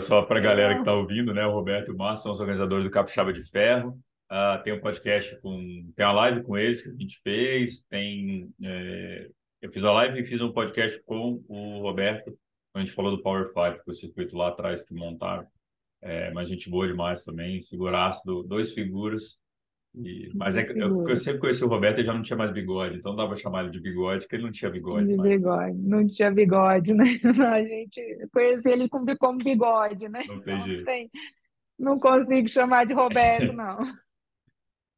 [0.00, 1.44] Só para a galera que está ouvindo, né?
[1.46, 3.98] O Roberto e o Márcio são os organizadores do Capixaba de Ferro.
[4.28, 5.92] Ah, tem um podcast com.
[5.94, 7.82] Tem uma live com eles que a gente fez.
[7.88, 8.48] Tem.
[8.62, 9.28] é,
[9.60, 12.36] eu fiz a live e fiz um podcast com o Roberto.
[12.74, 15.46] A gente falou do Power Five, que o circuito lá atrás que montaram.
[16.00, 17.60] É, mas gente boa demais também.
[17.60, 19.38] Figuraço, do, dois figuras.
[19.94, 22.50] E, mas é que eu, eu sempre conheci o Roberto e já não tinha mais
[22.50, 22.96] bigode.
[22.96, 26.06] Então dava pra chamar ele de bigode, porque ele não tinha bigode De bigode, não
[26.06, 27.04] tinha bigode, né?
[27.46, 30.24] A gente conhece ele com, como bigode, né?
[30.26, 31.10] Não tem Então tem,
[31.78, 33.78] não consigo chamar de Roberto, não.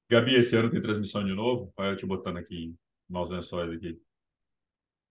[0.08, 1.72] Gabi, esse ano tem transmissão de novo?
[1.76, 2.74] Olha eu te botando aqui,
[3.08, 3.98] maus lençóis aqui.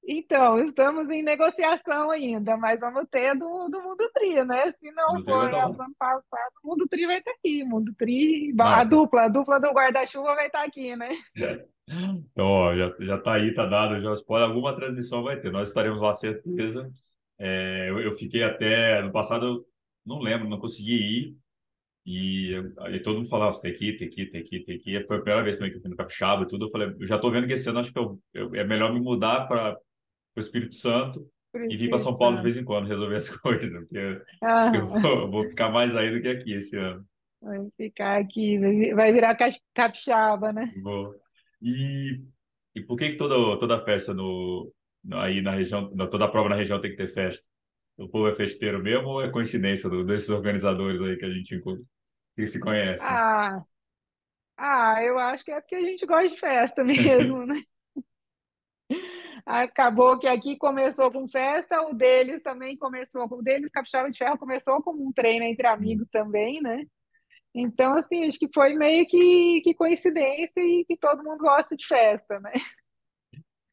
[0.05, 4.71] Então, estamos em negociação ainda, mas vamos ter do, do Mundo Tri, né?
[4.73, 7.63] Se não vai for ano passado, o Mundo Tri vai estar aqui.
[7.63, 11.09] Mundo Tri, a dupla, a dupla do guarda-chuva vai estar aqui, né?
[11.87, 15.51] Então, ó, já, já tá aí, tá dado, já spoiler, alguma transmissão vai ter.
[15.51, 16.89] Nós estaremos lá, certeza.
[17.37, 19.65] É, eu, eu fiquei até, no passado, eu
[20.05, 21.37] não lembro, não consegui ir.
[22.05, 24.65] E aí todo mundo falava, "Você tem que ir, tem que ir, tem que ir,
[24.65, 25.07] tem que ir.
[25.07, 26.65] Foi a primeira vez também que eu fui no Capixaba e tudo.
[26.65, 28.93] Eu falei, eu já tô vendo que esse ano acho que eu, eu- é melhor
[28.93, 29.77] me mudar para
[30.35, 33.29] o Espírito Santo Por e vir para São Paulo de vez em quando resolver as
[33.37, 34.21] coisas, porque
[34.71, 37.05] que eu Ah, vou, vou ficar mais aí do que aqui esse ano.
[37.41, 40.73] vai ficar aqui, vai vi- vai virar ca- capixaba, né?
[40.81, 41.15] Vou.
[41.61, 42.21] E,
[42.75, 44.73] e por que que toda, toda festa no,
[45.13, 47.45] aí na região, toda prova na região tem que ter festa?
[47.97, 51.55] O povo é festeiro mesmo ou é coincidência do- desses organizadores aí que a gente
[51.55, 51.83] encontra,
[52.35, 53.07] que se conhecem?
[53.07, 53.63] Ah,
[54.57, 57.55] ah, eu acho que é porque a gente gosta de festa mesmo, né?
[59.45, 64.37] Acabou que aqui começou com festa, o deles também começou, o deles, Capixaba de Ferro,
[64.37, 66.85] começou como um treino entre amigos também, né?
[67.53, 71.85] Então, assim, acho que foi meio que, que coincidência e que todo mundo gosta de
[71.85, 72.53] festa, né?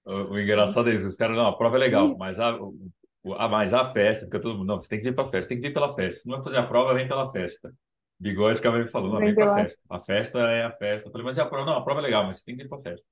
[0.04, 2.58] O, o engraçado é isso, os caras, não, a prova é legal, mas a,
[3.36, 5.60] a, mas a festa, porque todo mundo, não, você tem que vir para festa, tem
[5.60, 6.20] que vir pela festa.
[6.20, 7.72] Se não vai fazer a prova, vem pela festa.
[8.18, 9.80] Bigode ficava me falando, não, vem pela, festa.
[9.88, 11.08] A festa é a festa.
[11.08, 11.64] Eu falei, mas é a prova?
[11.64, 13.06] Não, a prova é legal, mas você tem que ir pra festa.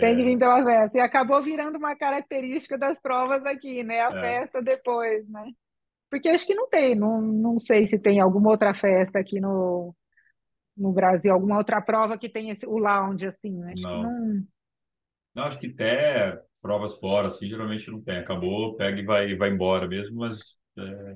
[0.00, 0.98] Tem que É, vir pela festa.
[0.98, 4.00] E acabou virando uma característica das provas aqui, né?
[4.00, 5.52] A é, festa depois, né?
[6.10, 9.94] Porque acho que não tem, não, não sei se tem alguma outra festa aqui no,
[10.76, 13.62] no Brasil, alguma outra prova que tenha esse, o lounge, assim.
[13.64, 14.02] Acho que não.
[14.02, 14.46] não.
[15.34, 18.18] Não, acho que até provas fora, assim, geralmente não tem.
[18.18, 21.14] Acabou, pega e vai, vai embora mesmo, mas é,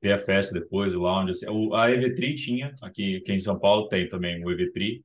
[0.00, 1.30] tem a festa depois, o lounge.
[1.30, 1.46] Assim.
[1.48, 5.02] O, a EV3 tinha, aqui, aqui em São Paulo tem também o EV3.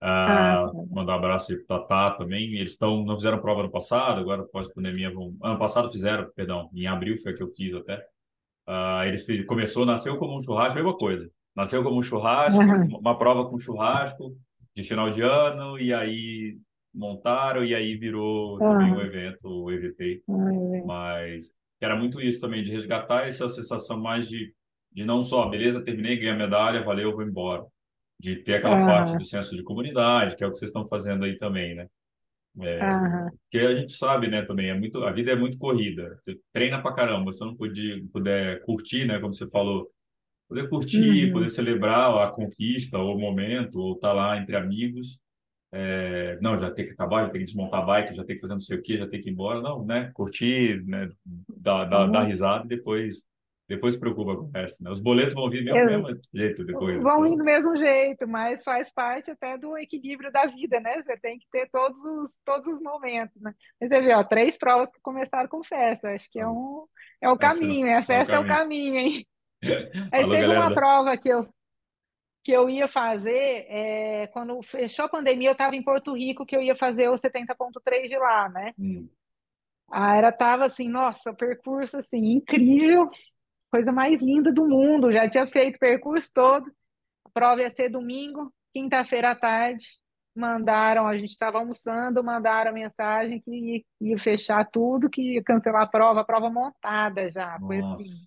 [0.00, 2.54] Ah, Ah, mandar um abraço aí pro Tatá também.
[2.54, 5.36] Eles estão, não fizeram prova no passado, agora pós-pandemia vão.
[5.42, 8.04] Ano passado fizeram, perdão, em abril foi que eu fiz até.
[8.66, 11.30] Ah, eles fiz, começou, nasceu como um churrasco, mesma coisa.
[11.54, 14.36] Nasceu como um churrasco, aham, uma prova com churrasco
[14.74, 16.58] de final de ano, e aí
[16.94, 20.22] montaram, e aí virou também o aham, evento, o EVT.
[20.28, 24.54] aham, Mas era muito isso também, de resgatar essa sensação mais de,
[24.92, 27.64] de não só, beleza, terminei, ganhei a medalha, valeu, vou embora.
[28.18, 31.24] De ter aquela parte do senso de comunidade, que é o que vocês estão fazendo
[31.24, 31.86] aí também, né?
[32.58, 36.18] É, aham, que a gente sabe, né, também, é muito, a vida é muito corrida.
[36.22, 39.90] Você treina pra caramba, se você não puder, puder curtir, né, como você falou,
[40.48, 41.48] poder curtir, poder uhum.
[41.50, 45.18] celebrar a conquista, ou o momento, ou estar lá entre amigos.
[45.72, 48.40] É, não, já tem que acabar, já tem que desmontar a bike, já tem que
[48.40, 49.60] fazer não sei o quê, já tem que ir embora.
[49.60, 53.22] Não, né, curtir, né, dar, dar, dar Vamos, risada e depois,
[53.68, 54.90] depois se preocupa com o resto, né?
[54.90, 57.02] Os boletos vão vir mesmo, mesmo jeito depois.
[57.02, 61.02] vão ir Só, do mesmo jeito, mas faz parte até do equilíbrio da vida, né?
[61.02, 63.52] Você tem que ter todos os, todos os momentos, né?
[63.80, 66.86] Mas você vê, ó, três provas que começaram com festa, acho que é um
[67.20, 68.96] é o assim, caminho, é a festa é o caminho.
[68.96, 69.26] hein?
[70.12, 71.48] Aí Alô, teve galera uma prova que eu
[72.44, 76.54] que eu ia fazer, é, quando fechou a pandemia, eu estava em Porto Rico, que
[76.56, 78.72] eu ia fazer o 70.3 de lá, né?
[78.78, 79.08] Hum,
[79.90, 83.08] A era tava assim, nossa, o percurso assim, incrível,
[83.70, 86.70] coisa mais linda do mundo, já tinha feito o percurso todo,
[87.24, 89.86] a prova ia ser domingo, quinta-feira à tarde,
[90.34, 95.42] mandaram, a gente estava almoçando, mandaram a mensagem que ia, ia fechar tudo, que ia
[95.42, 98.26] cancelar a prova, a prova montada já, foi assim,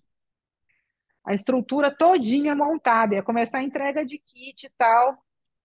[1.24, 5.22] a estrutura todinha montada, ia começar a entrega de kit e tal,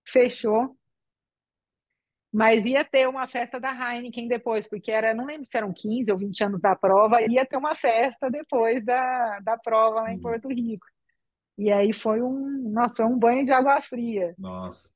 [0.08, 0.78] fechou,
[2.36, 6.12] mas ia ter uma festa da Heineken depois, porque era, não lembro se eram 15
[6.12, 10.18] ou 20 anos da prova, ia ter uma festa depois da, da prova lá em
[10.18, 10.86] Hum, Porto Rico.
[11.58, 14.36] E aí foi um, nossa, foi um banho de água fria.
[14.38, 14.90] nossa.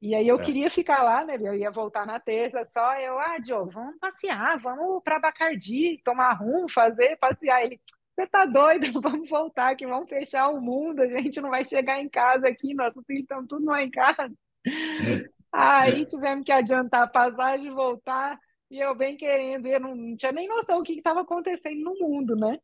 [0.00, 0.44] E aí eu É.
[0.44, 1.36] queria ficar lá, né?
[1.40, 2.94] Eu ia voltar na terça só.
[3.00, 7.64] Eu, ah, Diogo, vamos passear, vamos para Bacardi, tomar rum, fazer, passear.
[7.64, 7.80] Ele,
[8.14, 8.86] você tá doido?
[9.02, 12.72] Vamos voltar aqui, vamos fechar o mundo, a gente não vai chegar em casa aqui,
[12.74, 14.32] nossos filhos estão tudo lá em casa.
[15.54, 18.38] Aí tivemos que adiantar a passagem voltar.
[18.70, 21.94] E eu bem querendo, eu não, não tinha nem noção do que estava acontecendo no
[21.98, 22.58] mundo, né?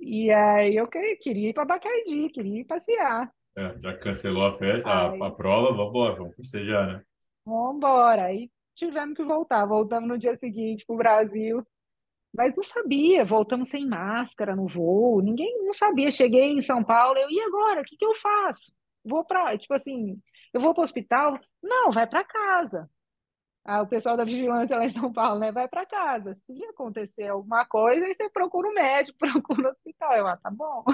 [0.00, 3.32] E aí eu que- queria ir para Bacardi, queria ir passear.
[3.56, 7.04] É, já cancelou a festa, a, a Aí, prova, vamos embora, vamos festejar, né?
[7.44, 8.26] vamos embora.
[8.26, 9.66] Aí tivemos que voltar.
[9.66, 11.66] Voltamos no dia seguinte para o Brasil.
[12.34, 15.22] Mas não sabia, voltamos sem máscara no voo.
[15.22, 16.12] Ninguém não sabia.
[16.12, 17.82] Cheguei em São Paulo, eu, e agora?
[17.82, 18.72] O que que eu faço?
[19.04, 20.20] Vou para, tipo assim,
[20.52, 21.38] eu vou para o hospital?
[21.62, 22.88] Não, vai para casa.
[23.64, 25.50] Ah, o pessoal da vigilância lá em São Paulo, né?
[25.50, 26.36] Vai para casa.
[26.46, 30.12] Se acontecer alguma coisa, aí você procura o médico, procura o hospital.
[30.14, 30.84] Eu, ah, tá bom.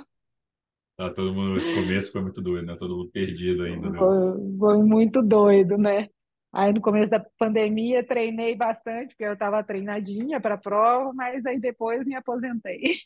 [0.96, 2.76] Tá, todo mundo, esse começo foi muito doido, né?
[2.78, 3.98] Todo mundo perdido ainda, né?
[3.98, 6.08] Foi, foi muito doido, né?
[6.52, 11.44] Aí no começo da pandemia treinei bastante, porque eu estava treinadinha para a prova, mas
[11.46, 12.96] aí depois me aposentei.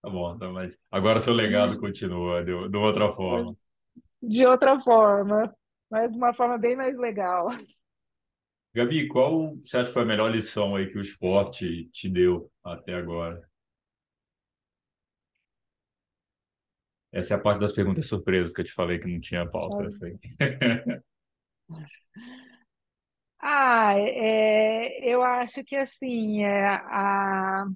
[0.00, 3.56] Tá bom, tá, mas agora seu legado continua de, de outra forma.
[4.28, 5.54] De outra forma,
[5.90, 7.48] mas de uma forma bem mais legal.
[8.74, 12.50] Gabi, qual você acha que foi a melhor lição aí que o esporte te deu
[12.62, 13.42] até agora?
[17.12, 19.88] Essa é a parte das perguntas surpresas que eu te falei que não tinha pauta,
[20.04, 20.18] aí.
[23.38, 27.66] Ah, é, eu acho que assim, é, a,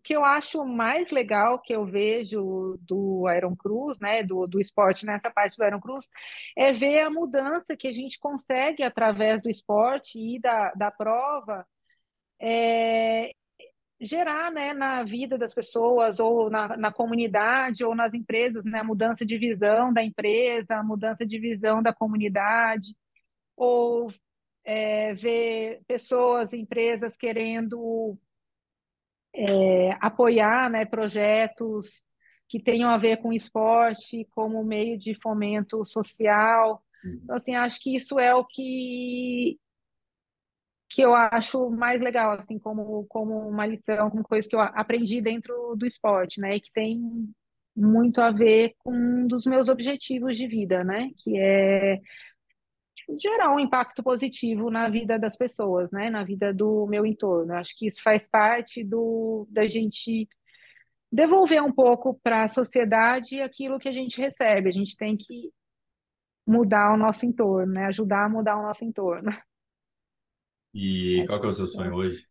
[0.00, 4.58] o que eu acho mais legal que eu vejo do Iron Cruz, né, do, do
[4.58, 6.08] esporte nessa parte do Iron Cruz,
[6.56, 11.66] é ver a mudança que a gente consegue através do esporte e da, da prova
[12.40, 13.32] é,
[14.00, 18.84] gerar, né, na vida das pessoas ou na, na comunidade ou nas empresas, né, a
[18.84, 22.96] mudança de visão da empresa, a mudança de visão da comunidade,
[23.56, 24.10] ou
[24.64, 28.18] é, ver pessoas, empresas querendo
[29.34, 32.02] é, apoiar, né, projetos
[32.48, 36.82] que tenham a ver com esporte como meio de fomento social.
[37.04, 37.20] Uhum.
[37.22, 39.58] Então, assim, acho que isso é o que
[40.92, 45.20] que eu acho mais legal, assim, como, como uma lição, como coisa que eu aprendi
[45.20, 46.56] dentro do esporte, né?
[46.56, 47.32] E que tem
[47.76, 51.10] muito a ver com um dos meus objetivos de vida, né?
[51.18, 52.00] Que é
[53.18, 56.10] gerar um impacto positivo na vida das pessoas, né?
[56.10, 57.54] Na vida do meu entorno.
[57.54, 60.28] Acho que isso faz parte do da gente
[61.12, 64.68] devolver um pouco para a sociedade aquilo que a gente recebe.
[64.68, 65.50] A gente tem que
[66.46, 67.86] mudar o nosso entorno, né?
[67.86, 69.30] Ajudar a mudar o nosso entorno.
[70.74, 72.28] E Acho qual que é o seu isso sonho é hoje?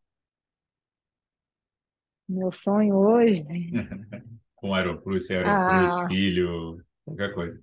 [2.27, 3.43] meu sonho hoje.
[4.55, 7.61] Com Aerocruz, sem Aerocruz, Ah, filho, qualquer coisa.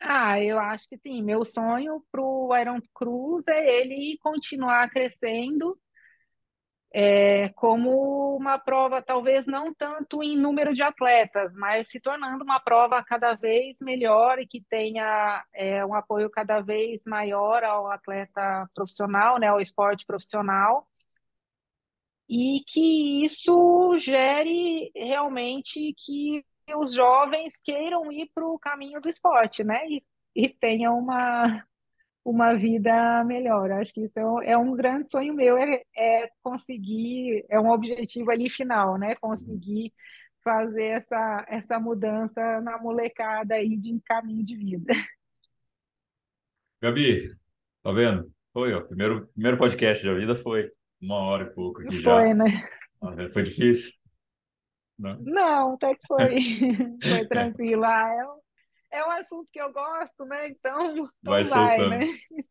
[0.00, 1.22] Ah, eu acho que sim.
[1.22, 5.78] Meu sonho para o Iron Cruz é ele continuar crescendo
[6.92, 12.58] é, como uma prova, talvez não tanto em número de atletas, mas se tornando uma
[12.60, 18.68] prova cada vez melhor e que tenha é, um apoio cada vez maior ao atleta
[18.74, 20.88] profissional, né, ao esporte profissional,
[22.28, 26.44] e que isso gere realmente que
[26.74, 30.02] os jovens queiram ir para o caminho do esporte, né, e,
[30.34, 31.64] e tenham uma
[32.24, 33.70] uma vida melhor.
[33.72, 37.70] Acho que isso é um, é um grande sonho meu, é, é conseguir, é um
[37.70, 39.14] objetivo ali final, né?
[39.16, 39.92] Conseguir
[40.42, 44.92] fazer essa, essa mudança na molecada aí de caminho de vida.
[46.82, 47.34] Gabi,
[47.82, 48.30] tá vendo?
[48.52, 52.10] Foi, ó, primeiro, primeiro podcast da vida foi uma hora e pouco aqui já.
[52.10, 52.68] Foi, né?
[53.32, 53.92] Foi difícil?
[55.00, 55.18] Não?
[55.22, 56.40] Não, até que foi,
[57.02, 57.84] foi tranquilo.
[57.84, 58.40] Ah,
[58.92, 60.48] é, é um assunto que eu gosto, né?
[60.48, 62.06] Então, Vai então vai, né?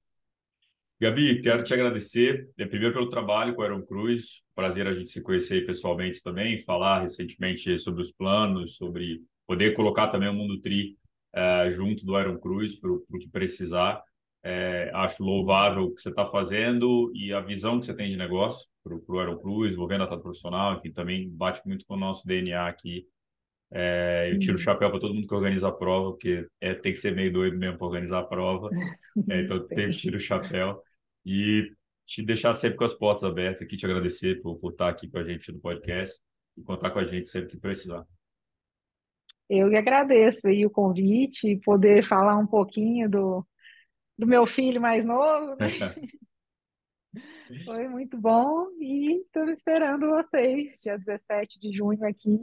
[1.02, 5.10] Gabi, quero te agradecer, eh, primeiro pelo trabalho com o Aaron Cruz, prazer a gente
[5.10, 10.60] se conhecer pessoalmente também, falar recentemente sobre os planos, sobre poder colocar também o Mundo
[10.60, 10.98] Tri
[11.34, 14.04] eh, junto do Aaron Cruz para o que precisar.
[14.44, 18.18] Eh, acho louvável o que você está fazendo e a visão que você tem de
[18.18, 22.26] negócio para o Cruz, envolvendo a atleta profissional, enfim, também bate muito com o nosso
[22.26, 23.06] DNA aqui.
[23.72, 26.74] Eh, eu tiro o Hum, chapéu para todo mundo que organiza a prova, porque é,
[26.74, 28.70] tem que ser meio doido mesmo para organizar a prova.
[29.30, 30.82] É, então, eu tiro o chapéu
[31.26, 31.72] e
[32.06, 35.20] te deixar sempre com as portas abertas aqui, te agradecer por, por estar aqui com
[35.20, 36.20] a gente no podcast
[36.58, 38.06] e contar com a gente sempre que precisar.
[39.50, 43.46] Eu que agradeço aí o convite, poder falar um pouquinho do,
[44.20, 45.68] do meu filho mais novo, né?
[47.66, 52.38] Foi muito bom e estou esperando vocês, dia 17 de junho aqui,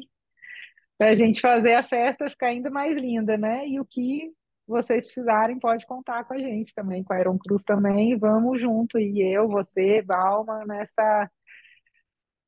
[0.99, 3.69] para a gente fazer a festa ficar ainda mais linda, né?
[3.69, 4.33] E o que
[4.67, 8.19] vocês precisarem, pode contar com a gente também, com a Iron Cruz também.
[8.19, 11.31] Vamos junto, e eu, você, Balma, nessa,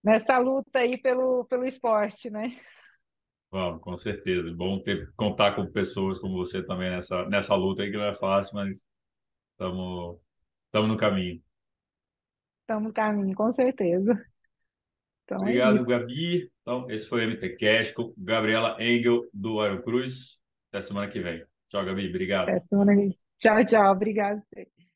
[0.03, 2.57] nessa luta aí pelo, pelo esporte, né?
[3.53, 4.51] Vamos, com certeza.
[4.53, 8.15] Bom ter contar com pessoas como você também nessa, nessa luta aí que não é
[8.15, 8.85] fácil, mas
[9.59, 11.43] estamos no caminho.
[12.61, 14.13] Estamos no caminho, com certeza.
[15.25, 15.85] Então é Obrigado, isso.
[15.85, 16.51] Gabi.
[16.63, 20.41] Então, esse foi o MT Cash com Gabriela Engel do Aero Cruz.
[20.71, 21.45] Até semana que vem.
[21.69, 22.09] Tchau, Gabi.
[22.09, 22.49] Obrigado.
[22.49, 23.19] Até semana que vem.
[23.39, 23.93] Tchau, tchau.
[23.93, 24.43] Obrigada.